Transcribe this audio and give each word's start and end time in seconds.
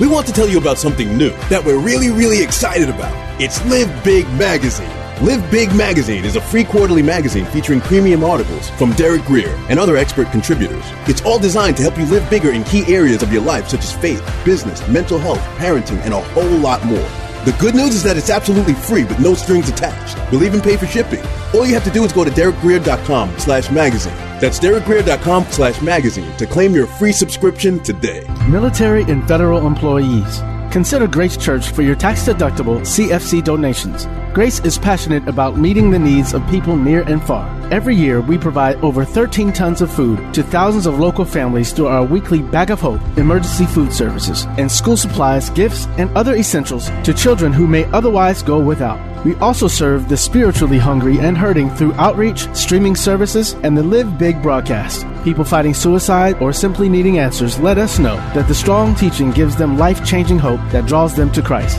We 0.00 0.06
want 0.06 0.26
to 0.26 0.32
tell 0.32 0.48
you 0.48 0.58
about 0.58 0.78
something 0.78 1.16
new 1.16 1.30
that 1.48 1.64
we're 1.64 1.78
really, 1.78 2.10
really 2.10 2.42
excited 2.42 2.88
about. 2.88 3.12
It's 3.40 3.64
Live 3.66 4.04
Big 4.04 4.26
Magazine. 4.34 4.90
Live 5.22 5.50
Big 5.50 5.74
Magazine 5.74 6.24
is 6.24 6.36
a 6.36 6.40
free 6.40 6.64
quarterly 6.64 7.02
magazine 7.02 7.46
featuring 7.46 7.80
premium 7.80 8.22
articles 8.22 8.68
from 8.70 8.92
Derek 8.92 9.24
Grier 9.24 9.54
and 9.70 9.78
other 9.78 9.96
expert 9.96 10.30
contributors. 10.30 10.84
It's 11.06 11.22
all 11.22 11.38
designed 11.38 11.76
to 11.78 11.82
help 11.82 11.96
you 11.96 12.04
live 12.04 12.28
bigger 12.28 12.52
in 12.52 12.64
key 12.64 12.84
areas 12.94 13.22
of 13.22 13.32
your 13.32 13.42
life, 13.42 13.68
such 13.68 13.80
as 13.80 13.92
faith, 13.94 14.22
business, 14.44 14.86
mental 14.88 15.18
health, 15.18 15.40
parenting, 15.58 15.98
and 16.02 16.12
a 16.12 16.20
whole 16.20 16.58
lot 16.58 16.84
more. 16.84 17.25
The 17.46 17.52
good 17.60 17.76
news 17.76 17.94
is 17.94 18.02
that 18.02 18.16
it's 18.16 18.28
absolutely 18.28 18.74
free 18.74 19.04
with 19.04 19.20
no 19.20 19.34
strings 19.34 19.68
attached. 19.68 20.18
We'll 20.32 20.42
even 20.42 20.60
pay 20.60 20.76
for 20.76 20.86
shipping. 20.86 21.24
All 21.54 21.64
you 21.64 21.74
have 21.74 21.84
to 21.84 21.92
do 21.92 22.02
is 22.02 22.12
go 22.12 22.24
to 22.24 22.30
derekgrier.com 22.32 23.38
slash 23.38 23.70
magazine. 23.70 24.16
That's 24.40 24.58
derekgrier.com 24.58 25.44
slash 25.50 25.80
magazine 25.80 26.36
to 26.38 26.46
claim 26.46 26.74
your 26.74 26.88
free 26.88 27.12
subscription 27.12 27.78
today. 27.84 28.26
Military 28.48 29.04
and 29.04 29.26
federal 29.28 29.64
employees. 29.64 30.40
Consider 30.72 31.06
Grace 31.06 31.36
Church 31.36 31.70
for 31.70 31.82
your 31.82 31.94
tax 31.94 32.24
deductible 32.24 32.80
CFC 32.80 33.44
donations. 33.44 34.06
Grace 34.36 34.60
is 34.66 34.76
passionate 34.76 35.26
about 35.28 35.56
meeting 35.56 35.90
the 35.90 35.98
needs 35.98 36.34
of 36.34 36.46
people 36.50 36.76
near 36.76 37.00
and 37.08 37.22
far. 37.22 37.48
Every 37.72 37.96
year, 37.96 38.20
we 38.20 38.36
provide 38.36 38.76
over 38.84 39.02
13 39.02 39.50
tons 39.50 39.80
of 39.80 39.90
food 39.90 40.34
to 40.34 40.42
thousands 40.42 40.84
of 40.84 40.98
local 40.98 41.24
families 41.24 41.72
through 41.72 41.86
our 41.86 42.04
weekly 42.04 42.42
Bag 42.42 42.70
of 42.70 42.78
Hope 42.78 43.00
emergency 43.16 43.64
food 43.64 43.94
services 43.94 44.44
and 44.58 44.70
school 44.70 44.98
supplies, 44.98 45.48
gifts, 45.48 45.86
and 45.96 46.14
other 46.14 46.34
essentials 46.34 46.90
to 47.02 47.14
children 47.14 47.50
who 47.50 47.66
may 47.66 47.86
otherwise 47.92 48.42
go 48.42 48.60
without. 48.60 49.00
We 49.24 49.36
also 49.36 49.68
serve 49.68 50.06
the 50.10 50.18
spiritually 50.18 50.78
hungry 50.78 51.18
and 51.18 51.34
hurting 51.34 51.70
through 51.70 51.94
outreach, 51.94 52.46
streaming 52.54 52.94
services, 52.94 53.54
and 53.62 53.74
the 53.74 53.82
Live 53.82 54.18
Big 54.18 54.42
broadcast. 54.42 55.06
People 55.24 55.44
fighting 55.44 55.72
suicide 55.72 56.36
or 56.42 56.52
simply 56.52 56.90
needing 56.90 57.18
answers 57.18 57.58
let 57.58 57.78
us 57.78 57.98
know 57.98 58.16
that 58.34 58.48
the 58.48 58.54
strong 58.54 58.94
teaching 58.96 59.30
gives 59.30 59.56
them 59.56 59.78
life 59.78 60.04
changing 60.04 60.38
hope 60.38 60.60
that 60.72 60.84
draws 60.84 61.16
them 61.16 61.32
to 61.32 61.40
Christ. 61.40 61.78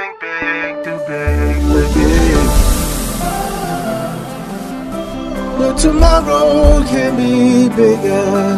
But 5.61 5.77
tomorrow 5.77 6.83
can 6.85 7.15
be 7.17 7.69
bigger. 7.75 8.57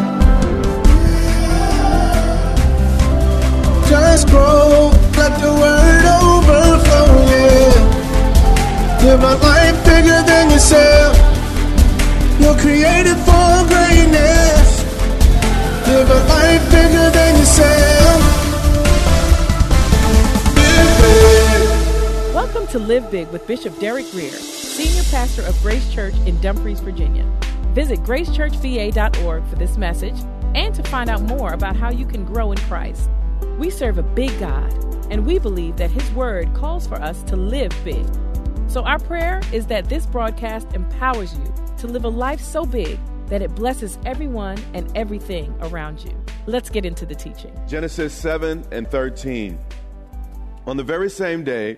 Just 3.90 4.26
grow, 4.28 4.90
let 5.14 5.38
the 5.38 5.52
word 5.52 6.04
overflow. 6.16 7.12
Live 9.04 9.22
a 9.22 9.34
life 9.44 9.84
bigger 9.84 10.22
than 10.30 10.50
yourself. 10.50 11.14
You're 12.40 12.56
created 12.56 13.18
for 13.28 13.52
greatness. 13.68 14.68
Live 15.86 16.08
a 16.08 16.20
life 16.32 16.64
bigger 16.70 17.10
than 17.10 17.36
yourself. 17.36 18.20
Live 20.56 20.92
big. 21.02 22.34
Welcome 22.34 22.66
to 22.68 22.78
Live 22.78 23.10
Big 23.10 23.28
with 23.28 23.46
Bishop 23.46 23.78
Derek 23.78 24.10
Grier, 24.10 24.30
Pastor 25.14 25.42
of 25.42 25.56
Grace 25.62 25.94
Church 25.94 26.14
in 26.26 26.40
Dumfries, 26.40 26.80
Virginia. 26.80 27.24
Visit 27.72 28.00
gracechurchva.org 28.00 29.46
for 29.46 29.54
this 29.54 29.76
message 29.78 30.16
and 30.56 30.74
to 30.74 30.82
find 30.82 31.08
out 31.08 31.22
more 31.22 31.52
about 31.52 31.76
how 31.76 31.88
you 31.88 32.04
can 32.04 32.24
grow 32.24 32.50
in 32.50 32.58
Christ. 32.62 33.08
We 33.56 33.70
serve 33.70 33.96
a 33.96 34.02
big 34.02 34.36
God, 34.40 34.72
and 35.12 35.24
we 35.24 35.38
believe 35.38 35.76
that 35.76 35.92
His 35.92 36.10
Word 36.14 36.52
calls 36.54 36.88
for 36.88 36.96
us 36.96 37.22
to 37.28 37.36
live 37.36 37.70
big. 37.84 38.04
So, 38.66 38.82
our 38.82 38.98
prayer 38.98 39.40
is 39.52 39.66
that 39.66 39.88
this 39.88 40.04
broadcast 40.04 40.72
empowers 40.74 41.32
you 41.34 41.54
to 41.78 41.86
live 41.86 42.04
a 42.04 42.08
life 42.08 42.40
so 42.40 42.66
big 42.66 42.98
that 43.28 43.40
it 43.40 43.54
blesses 43.54 44.00
everyone 44.04 44.58
and 44.74 44.90
everything 44.96 45.56
around 45.60 46.02
you. 46.04 46.20
Let's 46.46 46.70
get 46.70 46.84
into 46.84 47.06
the 47.06 47.14
teaching. 47.14 47.56
Genesis 47.68 48.12
7 48.14 48.64
and 48.72 48.90
13. 48.90 49.60
On 50.66 50.76
the 50.76 50.82
very 50.82 51.08
same 51.08 51.44
day, 51.44 51.76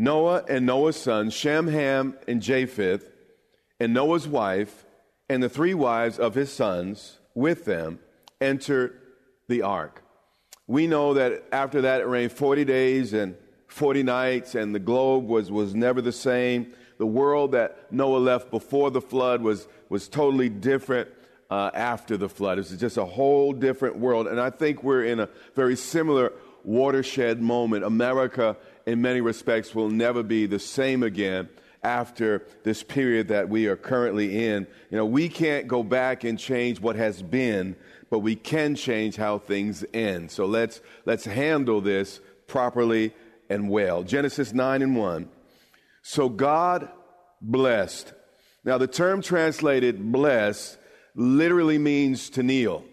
Noah 0.00 0.44
and 0.48 0.64
Noah's 0.64 0.96
sons, 0.96 1.34
Shem, 1.34 1.66
Ham, 1.66 2.16
and 2.28 2.40
Japheth, 2.40 3.10
and 3.80 3.92
Noah's 3.92 4.28
wife, 4.28 4.86
and 5.28 5.42
the 5.42 5.48
three 5.48 5.74
wives 5.74 6.20
of 6.20 6.36
his 6.36 6.52
sons 6.52 7.18
with 7.34 7.64
them 7.64 7.98
entered 8.40 8.96
the 9.48 9.62
ark. 9.62 10.04
We 10.68 10.86
know 10.86 11.14
that 11.14 11.42
after 11.50 11.80
that 11.80 12.00
it 12.00 12.06
rained 12.06 12.30
40 12.30 12.64
days 12.64 13.12
and 13.12 13.34
40 13.66 14.04
nights, 14.04 14.54
and 14.54 14.72
the 14.72 14.78
globe 14.78 15.26
was, 15.26 15.50
was 15.50 15.74
never 15.74 16.00
the 16.00 16.12
same. 16.12 16.74
The 16.98 17.06
world 17.06 17.52
that 17.52 17.92
Noah 17.92 18.18
left 18.18 18.52
before 18.52 18.92
the 18.92 19.00
flood 19.00 19.42
was, 19.42 19.66
was 19.88 20.06
totally 20.06 20.48
different 20.48 21.08
uh, 21.50 21.72
after 21.74 22.16
the 22.16 22.28
flood. 22.28 22.58
It 22.58 22.70
was 22.70 22.76
just 22.78 22.98
a 22.98 23.04
whole 23.04 23.52
different 23.52 23.98
world. 23.98 24.28
And 24.28 24.40
I 24.40 24.50
think 24.50 24.84
we're 24.84 25.04
in 25.04 25.18
a 25.18 25.28
very 25.56 25.74
similar 25.74 26.32
watershed 26.64 27.40
moment. 27.40 27.84
America, 27.84 28.56
in 28.88 29.02
many 29.02 29.20
respects, 29.20 29.74
will 29.74 29.90
never 29.90 30.22
be 30.22 30.46
the 30.46 30.58
same 30.58 31.02
again 31.02 31.46
after 31.82 32.42
this 32.64 32.82
period 32.82 33.28
that 33.28 33.48
we 33.48 33.66
are 33.66 33.76
currently 33.76 34.46
in. 34.46 34.66
You 34.90 34.96
know, 34.96 35.04
we 35.04 35.28
can't 35.28 35.68
go 35.68 35.82
back 35.82 36.24
and 36.24 36.38
change 36.38 36.80
what 36.80 36.96
has 36.96 37.20
been, 37.22 37.76
but 38.08 38.20
we 38.20 38.34
can 38.34 38.74
change 38.74 39.16
how 39.16 39.40
things 39.40 39.84
end. 39.92 40.30
So 40.30 40.46
let's, 40.46 40.80
let's 41.04 41.26
handle 41.26 41.82
this 41.82 42.20
properly 42.46 43.12
and 43.50 43.68
well. 43.68 44.02
Genesis 44.04 44.54
9 44.54 44.80
and 44.80 44.96
1. 44.96 45.28
So 46.00 46.30
God 46.30 46.88
blessed. 47.42 48.14
Now, 48.64 48.78
the 48.78 48.86
term 48.86 49.20
translated 49.20 50.10
blessed 50.10 50.78
literally 51.14 51.76
means 51.76 52.30
to 52.30 52.42
kneel. 52.42 52.84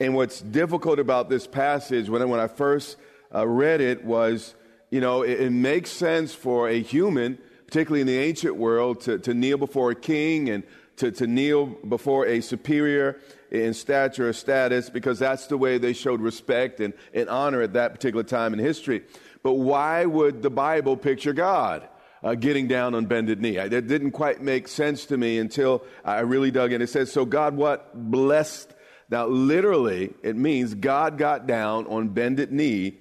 And 0.00 0.16
what's 0.16 0.40
difficult 0.40 0.98
about 0.98 1.30
this 1.30 1.46
passage, 1.46 2.08
when 2.10 2.20
I, 2.20 2.24
when 2.24 2.40
I 2.40 2.48
first 2.48 2.96
uh, 3.32 3.46
read 3.46 3.80
it, 3.80 4.04
was, 4.04 4.56
you 4.96 5.02
know, 5.02 5.20
it, 5.20 5.42
it 5.42 5.52
makes 5.52 5.90
sense 5.90 6.34
for 6.34 6.70
a 6.70 6.80
human, 6.80 7.36
particularly 7.66 8.00
in 8.00 8.06
the 8.06 8.16
ancient 8.16 8.56
world, 8.56 9.02
to, 9.02 9.18
to 9.18 9.34
kneel 9.34 9.58
before 9.58 9.90
a 9.90 9.94
king 9.94 10.48
and 10.48 10.62
to, 10.96 11.10
to 11.12 11.26
kneel 11.26 11.66
before 11.66 12.24
a 12.24 12.40
superior 12.40 13.20
in 13.50 13.74
stature 13.74 14.30
or 14.30 14.32
status 14.32 14.88
because 14.88 15.18
that's 15.18 15.48
the 15.48 15.58
way 15.58 15.76
they 15.76 15.92
showed 15.92 16.22
respect 16.22 16.80
and, 16.80 16.94
and 17.12 17.28
honor 17.28 17.60
at 17.60 17.74
that 17.74 17.92
particular 17.92 18.22
time 18.22 18.54
in 18.54 18.58
history. 18.58 19.02
But 19.42 19.52
why 19.52 20.06
would 20.06 20.40
the 20.40 20.48
Bible 20.48 20.96
picture 20.96 21.34
God? 21.34 21.86
Uh, 22.22 22.34
getting 22.34 22.66
down 22.66 22.94
on 22.94 23.04
bended 23.04 23.42
knee. 23.42 23.56
That 23.56 23.86
didn't 23.86 24.12
quite 24.12 24.40
make 24.40 24.66
sense 24.66 25.04
to 25.06 25.18
me 25.18 25.38
until 25.38 25.84
I 26.06 26.20
really 26.20 26.50
dug 26.50 26.72
in. 26.72 26.80
It 26.80 26.88
says, 26.88 27.12
So 27.12 27.26
God 27.26 27.54
what? 27.54 28.10
Blessed. 28.10 28.74
Now, 29.10 29.26
literally, 29.26 30.14
it 30.22 30.36
means 30.36 30.72
God 30.72 31.18
got 31.18 31.46
down 31.46 31.86
on 31.86 32.08
bended 32.08 32.50
knee 32.50 33.00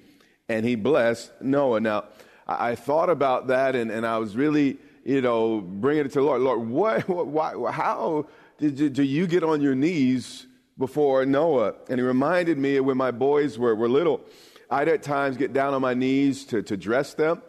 and 0.49 0.65
he 0.65 0.75
blessed 0.75 1.31
Noah. 1.41 1.79
Now, 1.79 2.05
I, 2.47 2.75
thought 2.75 3.09
about 3.09 3.47
that 3.47 3.75
and, 3.75 3.91
and 3.91 4.05
I 4.05 4.17
was 4.17 4.35
really, 4.35 4.77
you 5.03 5.21
know, 5.21 5.61
bringing 5.61 6.05
it 6.05 6.11
to 6.13 6.19
the 6.19 6.25
Lord. 6.25 6.41
Lord, 6.41 6.67
what, 6.67 7.09
what 7.09 7.27
why, 7.27 7.71
how 7.71 8.27
did 8.57 8.79
you, 8.79 8.89
do 8.89 9.03
you 9.03 9.27
get 9.27 9.43
on 9.43 9.61
your 9.61 9.75
knees 9.75 10.45
before 10.77 11.25
Noah? 11.25 11.73
And 11.89 11.99
he 11.99 12.05
reminded 12.05 12.57
me 12.57 12.79
when 12.79 12.97
my 12.97 13.11
boys 13.11 13.57
were, 13.57 13.75
were 13.75 13.89
little. 13.89 14.21
I'd 14.69 14.87
at 14.87 15.03
times 15.03 15.37
get 15.37 15.53
down 15.53 15.73
on 15.73 15.81
my 15.81 15.93
knees 15.93 16.45
to, 16.45 16.61
to 16.63 16.77
dress 16.77 17.13
them, 17.13 17.41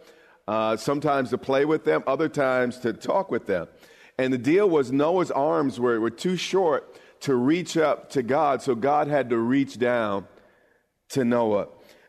uh, 0.47 0.77
sometimes 0.77 1.31
to 1.31 1.37
play 1.37 1.65
with 1.65 1.83
them, 1.83 2.03
other 2.07 2.29
times 2.29 2.77
to 2.79 2.93
talk 2.93 3.31
with 3.31 3.47
them. 3.47 3.67
And 4.17 4.33
the 4.33 4.37
deal 4.37 4.69
was 4.69 4.91
Noah's 4.91 5.31
arms 5.31 5.79
were, 5.79 5.99
were 5.99 6.09
too 6.09 6.37
short 6.37 6.99
to 7.21 7.35
reach 7.35 7.77
up 7.77 8.09
to 8.11 8.23
God, 8.23 8.61
so 8.61 8.75
God 8.75 9.07
had 9.07 9.29
to 9.29 9.37
reach 9.37 9.77
down 9.77 10.27
to 11.09 11.23
Noah. 11.23 11.67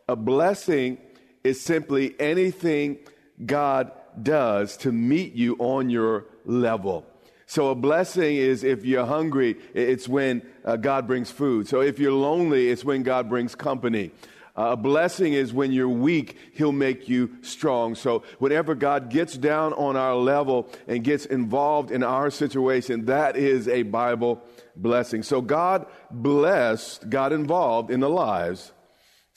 A 0.09 0.17
blessing 0.17 0.99
is 1.45 1.61
simply 1.61 2.19
anything 2.19 2.99
God 3.45 3.93
does 4.21 4.77
to 4.79 4.91
meet 4.91 5.35
you 5.35 5.57
on 5.59 5.91
your 5.91 6.27
level. 6.45 7.07
So 7.47 7.69
a 7.69 7.75
blessing 7.75 8.37
is 8.37 8.65
if 8.65 8.85
you're 8.85 9.07
hungry, 9.07 9.57
it's 9.75 10.09
when 10.09 10.43
uh, 10.65 10.77
God 10.77 11.07
brings 11.07 11.31
food. 11.31 11.69
So 11.69 11.81
if 11.81 11.99
you're 11.99 12.13
lonely, 12.13 12.69
it's 12.69 12.85
when 12.85 13.03
God 13.03 13.29
brings 13.29 13.55
company. 13.55 14.11
Uh, 14.57 14.73
a 14.73 14.77
blessing 14.77 15.35
is 15.35 15.53
when 15.53 15.73
you're 15.73 15.89
weak, 15.89 16.37
He'll 16.53 16.73
make 16.73 17.09
you 17.09 17.37
strong. 17.43 17.95
So 17.95 18.25
whenever 18.39 18.75
God 18.75 19.09
gets 19.09 19.37
down 19.37 19.73
on 19.75 19.97
our 19.97 20.17
level 20.17 20.69
and 20.87 21.05
gets 21.05 21.27
involved 21.27 21.91
in 21.91 22.03
our 22.03 22.31
situation, 22.31 23.07
that 23.07 23.37
is 23.37 23.69
a 23.69 23.83
Bible 23.83 24.43
blessing. 24.75 25.23
So 25.23 25.41
God 25.41 25.87
blessed, 26.11 27.09
got 27.09 27.33
involved 27.33 27.91
in 27.91 28.01
the 28.01 28.11
lives 28.11 28.73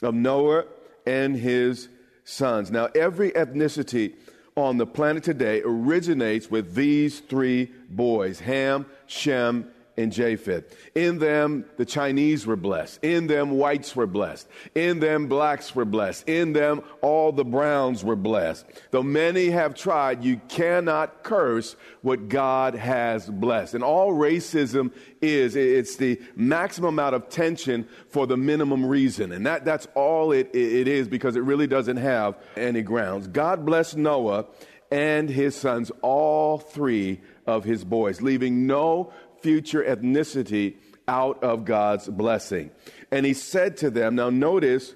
of 0.01 0.13
Noah 0.13 0.65
and 1.05 1.35
his 1.35 1.89
sons. 2.23 2.71
Now, 2.71 2.89
every 2.95 3.31
ethnicity 3.31 4.15
on 4.55 4.77
the 4.77 4.85
planet 4.85 5.23
today 5.23 5.61
originates 5.63 6.51
with 6.51 6.75
these 6.75 7.19
three 7.19 7.71
boys 7.89 8.39
Ham, 8.41 8.85
Shem, 9.07 9.69
and 9.97 10.11
Japheth. 10.11 10.75
In 10.95 11.19
them, 11.19 11.65
the 11.77 11.85
Chinese 11.85 12.45
were 12.45 12.55
blessed. 12.55 13.03
In 13.03 13.27
them, 13.27 13.51
whites 13.51 13.95
were 13.95 14.07
blessed. 14.07 14.47
In 14.75 14.99
them, 14.99 15.27
blacks 15.27 15.75
were 15.75 15.85
blessed. 15.85 16.27
In 16.27 16.53
them, 16.53 16.81
all 17.01 17.31
the 17.31 17.45
browns 17.45 18.03
were 18.03 18.15
blessed. 18.15 18.65
Though 18.91 19.03
many 19.03 19.49
have 19.49 19.75
tried, 19.75 20.23
you 20.23 20.39
cannot 20.47 21.23
curse 21.23 21.75
what 22.01 22.29
God 22.29 22.75
has 22.75 23.29
blessed. 23.29 23.75
And 23.75 23.83
all 23.83 24.13
racism 24.13 24.91
is, 25.21 25.55
it's 25.55 25.97
the 25.97 26.19
maximum 26.35 26.95
amount 26.95 27.15
of 27.15 27.29
tension 27.29 27.87
for 28.09 28.25
the 28.27 28.37
minimum 28.37 28.85
reason. 28.85 29.31
And 29.31 29.45
that, 29.45 29.65
that's 29.65 29.87
all 29.95 30.31
it, 30.31 30.49
it 30.53 30.87
is 30.87 31.07
because 31.07 31.35
it 31.35 31.41
really 31.41 31.67
doesn't 31.67 31.97
have 31.97 32.37
any 32.55 32.81
grounds. 32.81 33.27
God 33.27 33.65
blessed 33.65 33.97
Noah 33.97 34.45
and 34.91 35.29
his 35.29 35.55
sons, 35.55 35.89
all 36.01 36.57
three 36.57 37.21
of 37.47 37.63
his 37.63 37.83
boys, 37.83 38.21
leaving 38.21 38.67
no 38.67 39.13
future 39.41 39.83
ethnicity 39.83 40.75
out 41.07 41.43
of 41.43 41.65
God's 41.65 42.07
blessing. 42.07 42.71
And 43.11 43.25
he 43.25 43.33
said 43.33 43.77
to 43.77 43.89
them, 43.89 44.15
now 44.15 44.29
notice 44.29 44.93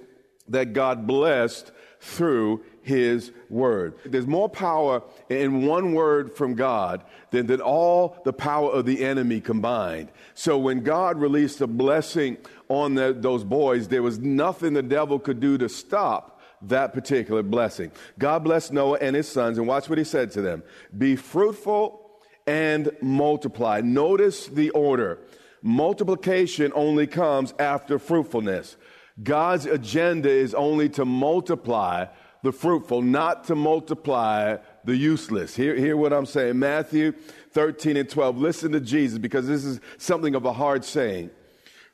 that 0.47 0.73
God 0.73 1.07
blessed 1.07 1.71
through 1.99 2.63
his 2.81 3.31
word. 3.49 3.95
There's 4.05 4.27
more 4.27 4.47
power 4.47 5.01
in 5.27 5.65
one 5.65 5.93
word 5.93 6.35
from 6.35 6.53
God 6.53 7.03
than, 7.31 7.47
than 7.47 7.59
all 7.59 8.21
the 8.23 8.33
power 8.33 8.69
of 8.69 8.85
the 8.85 9.03
enemy 9.03 9.41
combined. 9.41 10.11
So 10.35 10.57
when 10.57 10.81
God 10.83 11.17
released 11.17 11.61
a 11.61 11.67
blessing 11.67 12.37
on 12.69 12.93
the, 12.93 13.11
those 13.17 13.43
boys, 13.43 13.87
there 13.87 14.03
was 14.03 14.19
nothing 14.19 14.73
the 14.73 14.83
devil 14.83 15.17
could 15.17 15.39
do 15.39 15.57
to 15.57 15.67
stop 15.67 16.39
that 16.61 16.93
particular 16.93 17.41
blessing. 17.41 17.91
God 18.19 18.43
blessed 18.43 18.71
Noah 18.71 18.99
and 19.01 19.15
his 19.15 19.27
sons, 19.27 19.57
and 19.57 19.67
watch 19.67 19.89
what 19.89 19.97
he 19.97 20.03
said 20.03 20.31
to 20.31 20.41
them 20.41 20.63
Be 20.95 21.15
fruitful 21.15 22.04
and 22.47 22.91
multiply. 23.01 23.81
Notice 23.81 24.47
the 24.47 24.69
order. 24.71 25.19
Multiplication 25.61 26.71
only 26.75 27.07
comes 27.07 27.53
after 27.57 27.97
fruitfulness. 27.97 28.77
God's 29.21 29.65
agenda 29.65 30.29
is 30.29 30.53
only 30.53 30.89
to 30.89 31.05
multiply 31.05 32.05
the 32.43 32.51
fruitful, 32.51 33.01
not 33.01 33.45
to 33.45 33.55
multiply 33.55 34.57
the 34.83 34.95
useless. 34.95 35.55
Hear, 35.55 35.75
hear 35.75 35.97
what 35.97 36.13
I'm 36.13 36.27
saying. 36.27 36.59
Matthew 36.59 37.13
13 37.51 37.97
and 37.97 38.09
12. 38.09 38.37
Listen 38.37 38.71
to 38.73 38.79
Jesus 38.79 39.17
because 39.17 39.47
this 39.47 39.65
is 39.65 39.79
something 39.97 40.35
of 40.35 40.45
a 40.45 40.53
hard 40.53 40.85
saying. 40.85 41.31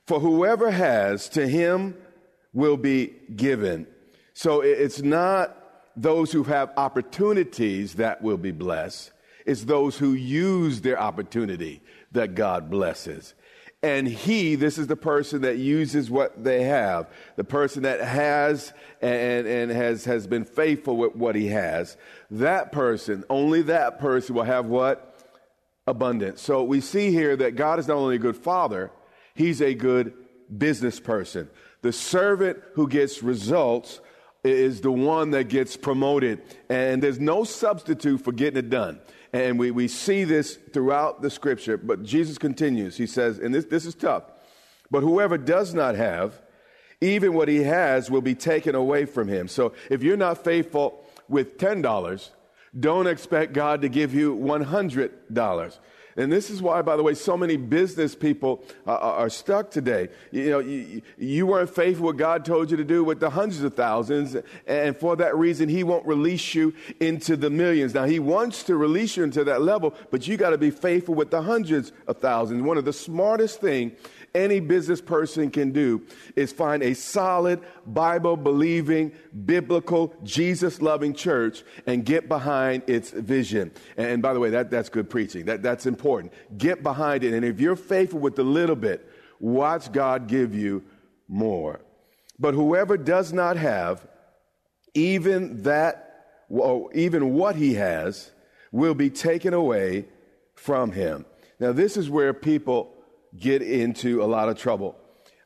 For 0.07 0.19
whoever 0.19 0.71
has, 0.71 1.29
to 1.29 1.47
him 1.47 1.95
will 2.51 2.75
be 2.75 3.13
given. 3.35 3.87
So 4.33 4.61
it's 4.61 5.01
not 5.01 5.55
those 5.95 6.31
who 6.31 6.43
have 6.43 6.71
opportunities 6.75 7.95
that 7.95 8.21
will 8.21 8.37
be 8.37 8.51
blessed. 8.51 9.11
It's 9.51 9.65
those 9.65 9.97
who 9.97 10.13
use 10.13 10.79
their 10.79 10.97
opportunity 10.97 11.81
that 12.13 12.35
God 12.35 12.69
blesses. 12.69 13.33
And 13.83 14.07
he, 14.07 14.55
this 14.55 14.77
is 14.77 14.87
the 14.87 14.95
person 14.95 15.41
that 15.41 15.57
uses 15.57 16.09
what 16.09 16.41
they 16.41 16.63
have, 16.63 17.09
the 17.35 17.43
person 17.43 17.83
that 17.83 17.99
has 17.99 18.71
and, 19.01 19.45
and 19.45 19.69
has, 19.69 20.05
has 20.05 20.25
been 20.25 20.45
faithful 20.45 20.95
with 20.95 21.17
what 21.17 21.35
he 21.35 21.47
has. 21.47 21.97
That 22.29 22.71
person, 22.71 23.25
only 23.29 23.63
that 23.63 23.99
person 23.99 24.35
will 24.35 24.43
have 24.43 24.67
what? 24.67 25.19
Abundance. 25.85 26.41
So 26.41 26.63
we 26.63 26.79
see 26.79 27.11
here 27.11 27.35
that 27.35 27.57
God 27.57 27.77
is 27.77 27.89
not 27.89 27.97
only 27.97 28.15
a 28.15 28.19
good 28.19 28.37
father, 28.37 28.89
he's 29.33 29.61
a 29.61 29.73
good 29.73 30.13
business 30.57 30.97
person. 30.97 31.49
The 31.81 31.91
servant 31.91 32.59
who 32.75 32.87
gets 32.87 33.21
results 33.21 33.99
is 34.45 34.79
the 34.79 34.91
one 34.91 35.31
that 35.31 35.49
gets 35.49 35.75
promoted. 35.75 36.41
And 36.69 37.03
there's 37.03 37.19
no 37.19 37.43
substitute 37.43 38.21
for 38.21 38.31
getting 38.31 38.57
it 38.57 38.69
done. 38.69 39.01
And 39.33 39.57
we, 39.57 39.71
we 39.71 39.87
see 39.87 40.23
this 40.23 40.57
throughout 40.73 41.21
the 41.21 41.29
scripture. 41.29 41.77
But 41.77 42.03
Jesus 42.03 42.37
continues. 42.37 42.97
He 42.97 43.07
says, 43.07 43.39
and 43.39 43.53
this, 43.53 43.65
this 43.65 43.85
is 43.85 43.95
tough, 43.95 44.23
but 44.89 45.01
whoever 45.01 45.37
does 45.37 45.73
not 45.73 45.95
have, 45.95 46.41
even 46.99 47.33
what 47.33 47.47
he 47.47 47.63
has 47.63 48.11
will 48.11 48.21
be 48.21 48.35
taken 48.35 48.75
away 48.75 49.05
from 49.05 49.27
him. 49.27 49.47
So 49.47 49.73
if 49.89 50.03
you're 50.03 50.17
not 50.17 50.43
faithful 50.43 51.05
with 51.27 51.57
$10, 51.57 52.29
don't 52.79 53.07
expect 53.07 53.53
God 53.53 53.81
to 53.81 53.89
give 53.89 54.13
you 54.13 54.35
$100. 54.35 55.79
And 56.17 56.31
this 56.31 56.49
is 56.49 56.61
why, 56.61 56.81
by 56.81 56.95
the 56.95 57.03
way, 57.03 57.13
so 57.13 57.37
many 57.37 57.57
business 57.57 58.15
people 58.15 58.63
uh, 58.85 58.97
are 58.97 59.29
stuck 59.29 59.71
today. 59.71 60.09
You 60.31 60.49
know, 60.49 60.59
you, 60.59 61.01
you, 61.17 61.45
weren't 61.45 61.69
faithful 61.69 62.05
what 62.05 62.17
God 62.17 62.45
told 62.45 62.71
you 62.71 62.77
to 62.77 62.83
do 62.83 63.03
with 63.03 63.19
the 63.19 63.29
hundreds 63.29 63.63
of 63.63 63.73
thousands, 63.73 64.35
and 64.67 64.95
for 64.97 65.15
that 65.15 65.35
reason, 65.35 65.69
He 65.69 65.83
won't 65.83 66.05
release 66.05 66.53
you 66.53 66.73
into 66.99 67.37
the 67.37 67.49
millions. 67.49 67.93
Now, 67.93 68.05
He 68.05 68.19
wants 68.19 68.63
to 68.63 68.75
release 68.75 69.17
you 69.17 69.23
into 69.23 69.43
that 69.45 69.61
level, 69.61 69.93
but 70.09 70.27
you 70.27 70.37
got 70.37 70.51
to 70.51 70.57
be 70.57 70.71
faithful 70.71 71.15
with 71.15 71.31
the 71.31 71.41
hundreds 71.41 71.91
of 72.07 72.17
thousands. 72.17 72.61
One 72.61 72.77
of 72.77 72.85
the 72.85 72.93
smartest 72.93 73.61
thing 73.61 73.93
any 74.33 74.59
business 74.59 75.01
person 75.01 75.49
can 75.51 75.71
do 75.71 76.01
is 76.35 76.51
find 76.51 76.83
a 76.83 76.93
solid, 76.93 77.61
Bible 77.85 78.37
believing, 78.37 79.11
biblical, 79.45 80.13
Jesus 80.23 80.81
loving 80.81 81.13
church 81.13 81.63
and 81.85 82.05
get 82.05 82.27
behind 82.27 82.83
its 82.87 83.11
vision. 83.11 83.71
And 83.97 84.21
by 84.21 84.33
the 84.33 84.39
way, 84.39 84.49
that, 84.51 84.69
that's 84.69 84.89
good 84.89 85.09
preaching. 85.09 85.45
That, 85.45 85.61
that's 85.61 85.85
important. 85.85 86.33
Get 86.57 86.83
behind 86.83 87.23
it. 87.23 87.33
And 87.33 87.45
if 87.45 87.59
you're 87.59 87.75
faithful 87.75 88.19
with 88.19 88.35
the 88.35 88.43
little 88.43 88.75
bit, 88.75 89.09
watch 89.39 89.91
God 89.91 90.27
give 90.27 90.55
you 90.55 90.83
more. 91.27 91.81
But 92.39 92.53
whoever 92.53 92.97
does 92.97 93.33
not 93.33 93.57
have, 93.57 94.07
even 94.93 95.63
that, 95.63 96.07
or 96.49 96.91
even 96.93 97.33
what 97.33 97.55
he 97.55 97.75
has, 97.75 98.31
will 98.71 98.93
be 98.93 99.09
taken 99.09 99.53
away 99.53 100.05
from 100.55 100.91
him. 100.91 101.25
Now, 101.59 101.71
this 101.71 101.97
is 101.97 102.09
where 102.09 102.33
people 102.33 102.93
get 103.37 103.61
into 103.61 104.23
a 104.23 104.25
lot 104.25 104.49
of 104.49 104.57
trouble 104.57 104.95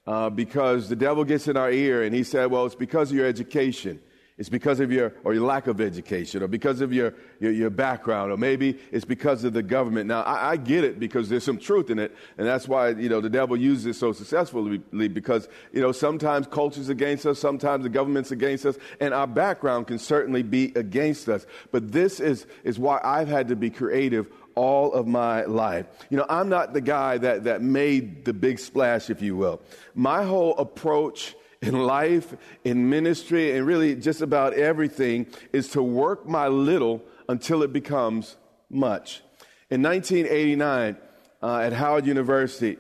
uh, 0.08 0.30
because 0.30 0.90
the 0.90 0.96
devil 0.96 1.24
gets 1.24 1.48
in 1.48 1.58
our 1.58 1.72
ear 1.72 2.04
and 2.04 2.14
he 2.16 2.24
said, 2.24 2.52
Well, 2.52 2.66
it's 2.66 2.76
because 2.76 3.12
of 3.12 3.18
your 3.18 3.26
education. 3.26 4.00
It's 4.38 4.50
because 4.50 4.82
of 4.82 4.92
your, 4.92 5.14
or 5.24 5.34
your 5.34 5.46
lack 5.46 5.68
of 5.68 5.80
education, 5.80 6.44
or 6.44 6.50
because 6.50 6.82
of 6.82 6.92
your, 6.92 7.14
your, 7.40 7.54
your 7.54 7.70
background, 7.70 8.34
or 8.34 8.38
maybe 8.38 8.78
it's 8.92 9.06
because 9.06 9.46
of 9.46 9.54
the 9.54 9.64
government. 9.64 10.08
Now, 10.08 10.24
I, 10.24 10.52
I, 10.52 10.58
get 10.58 10.84
it 10.84 11.00
because 11.00 11.30
there's 11.30 11.46
some 11.46 11.58
truth 11.58 11.90
in 11.90 12.00
it, 12.00 12.14
and 12.38 12.46
that's 12.46 12.68
why, 12.68 12.90
you 12.90 13.08
know, 13.08 13.22
the 13.22 13.30
devil 13.30 13.56
uses 13.56 13.86
it 13.86 13.94
so 13.96 14.12
successfully 14.12 14.80
because, 15.08 15.48
you 15.72 15.80
know, 15.80 15.94
sometimes 15.94 16.48
culture's 16.48 16.90
against 16.90 17.26
us, 17.26 17.40
sometimes 17.40 17.84
the 17.84 17.90
government's 17.90 18.32
against 18.32 18.66
us, 18.66 18.78
and 19.00 19.14
our 19.14 19.28
background 19.28 19.88
can 19.88 19.98
certainly 19.98 20.44
be 20.44 20.74
against 20.76 21.30
us. 21.30 21.46
But 21.72 21.94
this 21.94 22.20
is, 22.20 22.46
is 22.66 22.78
why 22.78 23.00
I've 23.06 23.30
had 23.30 23.48
to 23.48 23.56
be 23.56 23.70
creative 23.70 24.28
all 24.56 24.94
of 24.94 25.06
my 25.06 25.44
life. 25.46 25.86
You 26.10 26.18
know, 26.18 26.26
I'm 26.30 26.50
not 26.50 26.74
the 26.74 26.82
guy 26.82 27.18
that, 27.18 27.44
that 27.44 27.62
made 27.62 28.26
the 28.26 28.34
big 28.34 28.60
splash, 28.60 29.10
if 29.10 29.22
you 29.22 29.36
will. 29.36 29.62
My 29.94 30.24
whole 30.24 30.58
approach 30.58 31.36
in 31.62 31.74
life, 31.74 32.36
in 32.64 32.90
ministry, 32.90 33.58
and 33.58 33.66
really 33.66 33.96
just 33.96 34.22
about 34.22 34.54
everything 34.54 35.28
is 35.52 35.70
to 35.70 35.84
work 35.84 36.28
my 36.28 36.48
little 36.48 37.04
until 37.28 37.64
it 37.64 37.74
becomes 37.74 38.36
much. 38.70 39.22
In 39.70 39.82
1989, 39.82 40.98
uh, 41.42 41.58
at 41.60 41.74
Howard 41.74 42.06
University, 42.06 42.78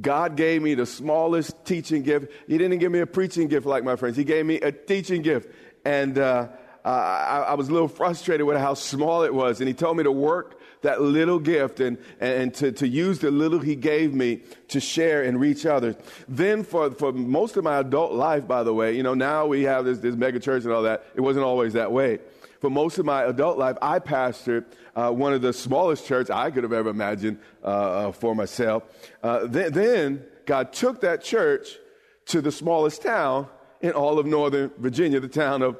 God 0.00 0.36
gave 0.36 0.62
me 0.62 0.74
the 0.74 0.86
smallest 0.86 1.64
teaching 1.64 2.02
gift. 2.02 2.30
He 2.46 2.58
didn't 2.58 2.78
give 2.78 2.92
me 2.92 3.00
a 3.00 3.06
preaching 3.06 3.48
gift 3.48 3.66
like 3.66 3.84
my 3.84 3.96
friends. 3.96 4.16
He 4.16 4.24
gave 4.24 4.44
me 4.44 4.56
a 4.60 4.70
teaching 4.70 5.22
gift. 5.22 5.50
And 5.84 6.18
uh, 6.18 6.48
I, 6.84 7.44
I 7.48 7.54
was 7.54 7.68
a 7.68 7.72
little 7.72 7.88
frustrated 7.88 8.46
with 8.46 8.58
how 8.58 8.74
small 8.74 9.22
it 9.22 9.34
was. 9.34 9.60
And 9.60 9.68
he 9.68 9.74
told 9.74 9.96
me 9.96 10.04
to 10.04 10.12
work 10.12 10.60
that 10.86 11.02
little 11.02 11.38
gift 11.38 11.80
and, 11.80 11.98
and 12.20 12.54
to, 12.54 12.70
to 12.72 12.86
use 12.86 13.18
the 13.18 13.30
little 13.30 13.58
he 13.58 13.74
gave 13.74 14.14
me 14.14 14.40
to 14.68 14.80
share 14.80 15.24
and 15.24 15.40
reach 15.40 15.66
others. 15.66 15.96
Then 16.28 16.62
for, 16.62 16.90
for 16.92 17.12
most 17.12 17.56
of 17.56 17.64
my 17.64 17.78
adult 17.78 18.12
life, 18.12 18.46
by 18.46 18.62
the 18.62 18.72
way, 18.72 18.96
you 18.96 19.02
know, 19.02 19.14
now 19.14 19.46
we 19.46 19.64
have 19.64 19.84
this, 19.84 19.98
this 19.98 20.14
mega 20.14 20.38
church 20.38 20.64
and 20.64 20.72
all 20.72 20.82
that. 20.82 21.04
It 21.14 21.20
wasn't 21.20 21.44
always 21.44 21.72
that 21.72 21.90
way. 21.90 22.20
For 22.60 22.70
most 22.70 22.98
of 22.98 23.04
my 23.04 23.24
adult 23.24 23.58
life, 23.58 23.76
I 23.82 23.98
pastored 23.98 24.64
uh, 24.94 25.10
one 25.10 25.32
of 25.32 25.42
the 25.42 25.52
smallest 25.52 26.06
churches 26.06 26.30
I 26.30 26.50
could 26.50 26.62
have 26.62 26.72
ever 26.72 26.88
imagined 26.88 27.38
uh, 27.62 27.66
uh, 27.66 28.12
for 28.12 28.34
myself. 28.34 28.84
Uh, 29.22 29.46
then, 29.46 29.72
then 29.72 30.24
God 30.46 30.72
took 30.72 31.00
that 31.00 31.22
church 31.22 31.78
to 32.26 32.40
the 32.40 32.52
smallest 32.52 33.02
town 33.02 33.48
in 33.80 33.90
all 33.90 34.18
of 34.18 34.26
Northern 34.26 34.70
Virginia, 34.78 35.20
the 35.20 35.28
town 35.28 35.62
of 35.62 35.76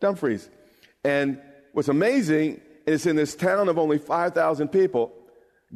Dumfries. 0.00 0.48
And 1.04 1.40
what's 1.72 1.88
amazing 1.88 2.60
is 2.86 3.06
in 3.06 3.16
this 3.16 3.34
town 3.34 3.68
of 3.68 3.78
only 3.78 3.98
5,000 3.98 4.68
people, 4.68 5.12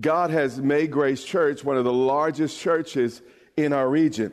God 0.00 0.30
has 0.30 0.60
made 0.60 0.90
Grace 0.90 1.24
Church 1.24 1.64
one 1.64 1.76
of 1.76 1.84
the 1.84 1.92
largest 1.92 2.60
churches 2.60 3.22
in 3.56 3.72
our 3.72 3.88
region. 3.88 4.32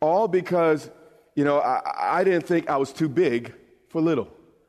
All 0.00 0.28
because, 0.28 0.90
you 1.34 1.44
know, 1.44 1.60
I, 1.60 2.18
I 2.18 2.24
didn't 2.24 2.46
think 2.46 2.68
I 2.68 2.76
was 2.76 2.92
too 2.92 3.08
big 3.08 3.54
for 3.88 4.00
little. 4.00 4.28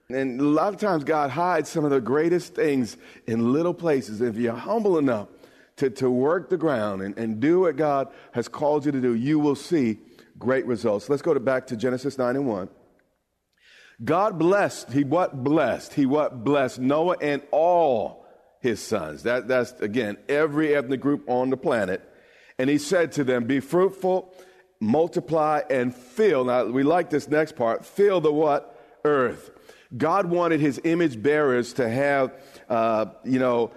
And 0.09 0.39
a 0.39 0.43
lot 0.43 0.73
of 0.73 0.79
times 0.79 1.03
God 1.03 1.31
hides 1.31 1.67
some 1.69 1.83
of 1.83 1.91
the 1.91 1.99
greatest 1.99 2.53
things 2.53 2.95
in 3.25 3.53
little 3.53 3.73
places. 3.73 4.21
If 4.21 4.35
you're 4.35 4.53
humble 4.53 4.99
enough 4.99 5.29
to, 5.77 5.89
to 5.89 6.09
work 6.09 6.49
the 6.49 6.57
ground 6.57 7.01
and, 7.01 7.17
and 7.17 7.39
do 7.39 7.61
what 7.61 7.75
God 7.75 8.13
has 8.33 8.47
called 8.47 8.85
you 8.85 8.91
to 8.91 9.01
do, 9.01 9.15
you 9.15 9.39
will 9.39 9.55
see 9.55 9.97
great 10.37 10.65
results. 10.67 11.09
Let's 11.09 11.23
go 11.23 11.33
to 11.33 11.39
back 11.39 11.67
to 11.67 11.75
Genesis 11.75 12.17
9 12.17 12.35
and 12.35 12.47
1. 12.47 12.69
God 14.03 14.37
blessed, 14.37 14.91
he 14.91 15.03
what 15.03 15.43
blessed? 15.43 15.93
He 15.93 16.05
what 16.05 16.43
blessed 16.43 16.79
Noah 16.79 17.17
and 17.21 17.41
all 17.51 18.25
his 18.59 18.81
sons. 18.81 19.23
That, 19.23 19.47
that's 19.47 19.71
again, 19.79 20.17
every 20.27 20.75
ethnic 20.75 20.99
group 20.99 21.23
on 21.29 21.49
the 21.49 21.57
planet. 21.57 22.01
And 22.57 22.69
he 22.69 22.77
said 22.77 23.13
to 23.13 23.23
them, 23.23 23.45
be 23.45 23.59
fruitful, 23.59 24.33
multiply 24.79 25.61
and 25.69 25.95
fill. 25.95 26.45
Now 26.45 26.65
we 26.65 26.83
like 26.83 27.09
this 27.09 27.27
next 27.27 27.55
part. 27.55 27.85
Fill 27.85 28.21
the 28.21 28.33
what? 28.33 28.71
Earth. 29.05 29.51
God 29.95 30.25
wanted 30.25 30.59
his 30.59 30.81
image 30.83 31.21
bearers 31.21 31.73
to 31.73 31.87
have, 31.87 32.33
uh, 32.69 33.05
you 33.23 33.39
know, 33.39 33.71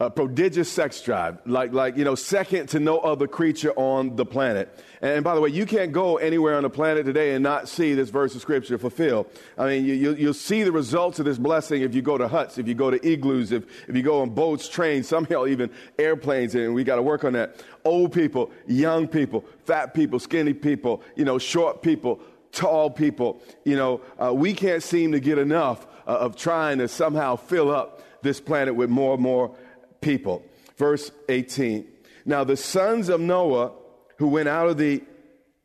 a 0.00 0.08
prodigious 0.08 0.70
sex 0.70 1.02
drive, 1.02 1.38
like, 1.44 1.72
like, 1.72 1.96
you 1.96 2.04
know, 2.04 2.14
second 2.14 2.68
to 2.68 2.78
no 2.78 3.00
other 3.00 3.26
creature 3.26 3.72
on 3.72 4.14
the 4.14 4.24
planet. 4.24 4.72
And 5.02 5.24
by 5.24 5.34
the 5.34 5.40
way, 5.40 5.48
you 5.48 5.66
can't 5.66 5.90
go 5.90 6.18
anywhere 6.18 6.56
on 6.56 6.62
the 6.62 6.70
planet 6.70 7.04
today 7.04 7.34
and 7.34 7.42
not 7.42 7.68
see 7.68 7.94
this 7.94 8.08
verse 8.08 8.32
of 8.36 8.40
scripture 8.40 8.78
fulfilled. 8.78 9.26
I 9.56 9.66
mean, 9.66 9.84
you, 9.84 9.94
you, 9.94 10.14
you'll 10.14 10.34
see 10.34 10.62
the 10.62 10.70
results 10.70 11.18
of 11.18 11.24
this 11.24 11.36
blessing 11.36 11.82
if 11.82 11.96
you 11.96 12.02
go 12.02 12.16
to 12.16 12.28
huts, 12.28 12.58
if 12.58 12.68
you 12.68 12.74
go 12.74 12.92
to 12.92 13.04
igloos, 13.04 13.50
if, 13.50 13.64
if 13.88 13.96
you 13.96 14.02
go 14.04 14.20
on 14.20 14.30
boats, 14.30 14.68
trains, 14.68 15.08
somehow 15.08 15.46
even 15.46 15.68
airplanes, 15.98 16.54
and 16.54 16.74
we 16.74 16.84
got 16.84 16.96
to 16.96 17.02
work 17.02 17.24
on 17.24 17.32
that. 17.32 17.56
Old 17.84 18.12
people, 18.12 18.52
young 18.68 19.08
people, 19.08 19.44
fat 19.64 19.94
people, 19.94 20.20
skinny 20.20 20.54
people, 20.54 21.02
you 21.16 21.24
know, 21.24 21.38
short 21.38 21.82
people, 21.82 22.20
tall 22.52 22.88
people, 22.88 23.42
you 23.64 23.74
know, 23.74 24.00
uh, 24.22 24.32
we 24.32 24.54
can't 24.54 24.84
seem 24.84 25.10
to 25.10 25.18
get 25.18 25.38
enough 25.38 25.88
uh, 26.06 26.18
of 26.18 26.36
trying 26.36 26.78
to 26.78 26.86
somehow 26.86 27.34
fill 27.34 27.74
up 27.74 28.04
this 28.22 28.40
planet 28.40 28.74
with 28.74 28.90
more 28.90 29.14
and 29.14 29.22
more 29.22 29.56
people. 30.00 30.42
Verse 30.76 31.10
18. 31.28 31.86
Now, 32.24 32.44
the 32.44 32.56
sons 32.56 33.08
of 33.08 33.20
Noah 33.20 33.72
who 34.18 34.28
went 34.28 34.48
out 34.48 34.68
of 34.68 34.76
the 34.76 35.02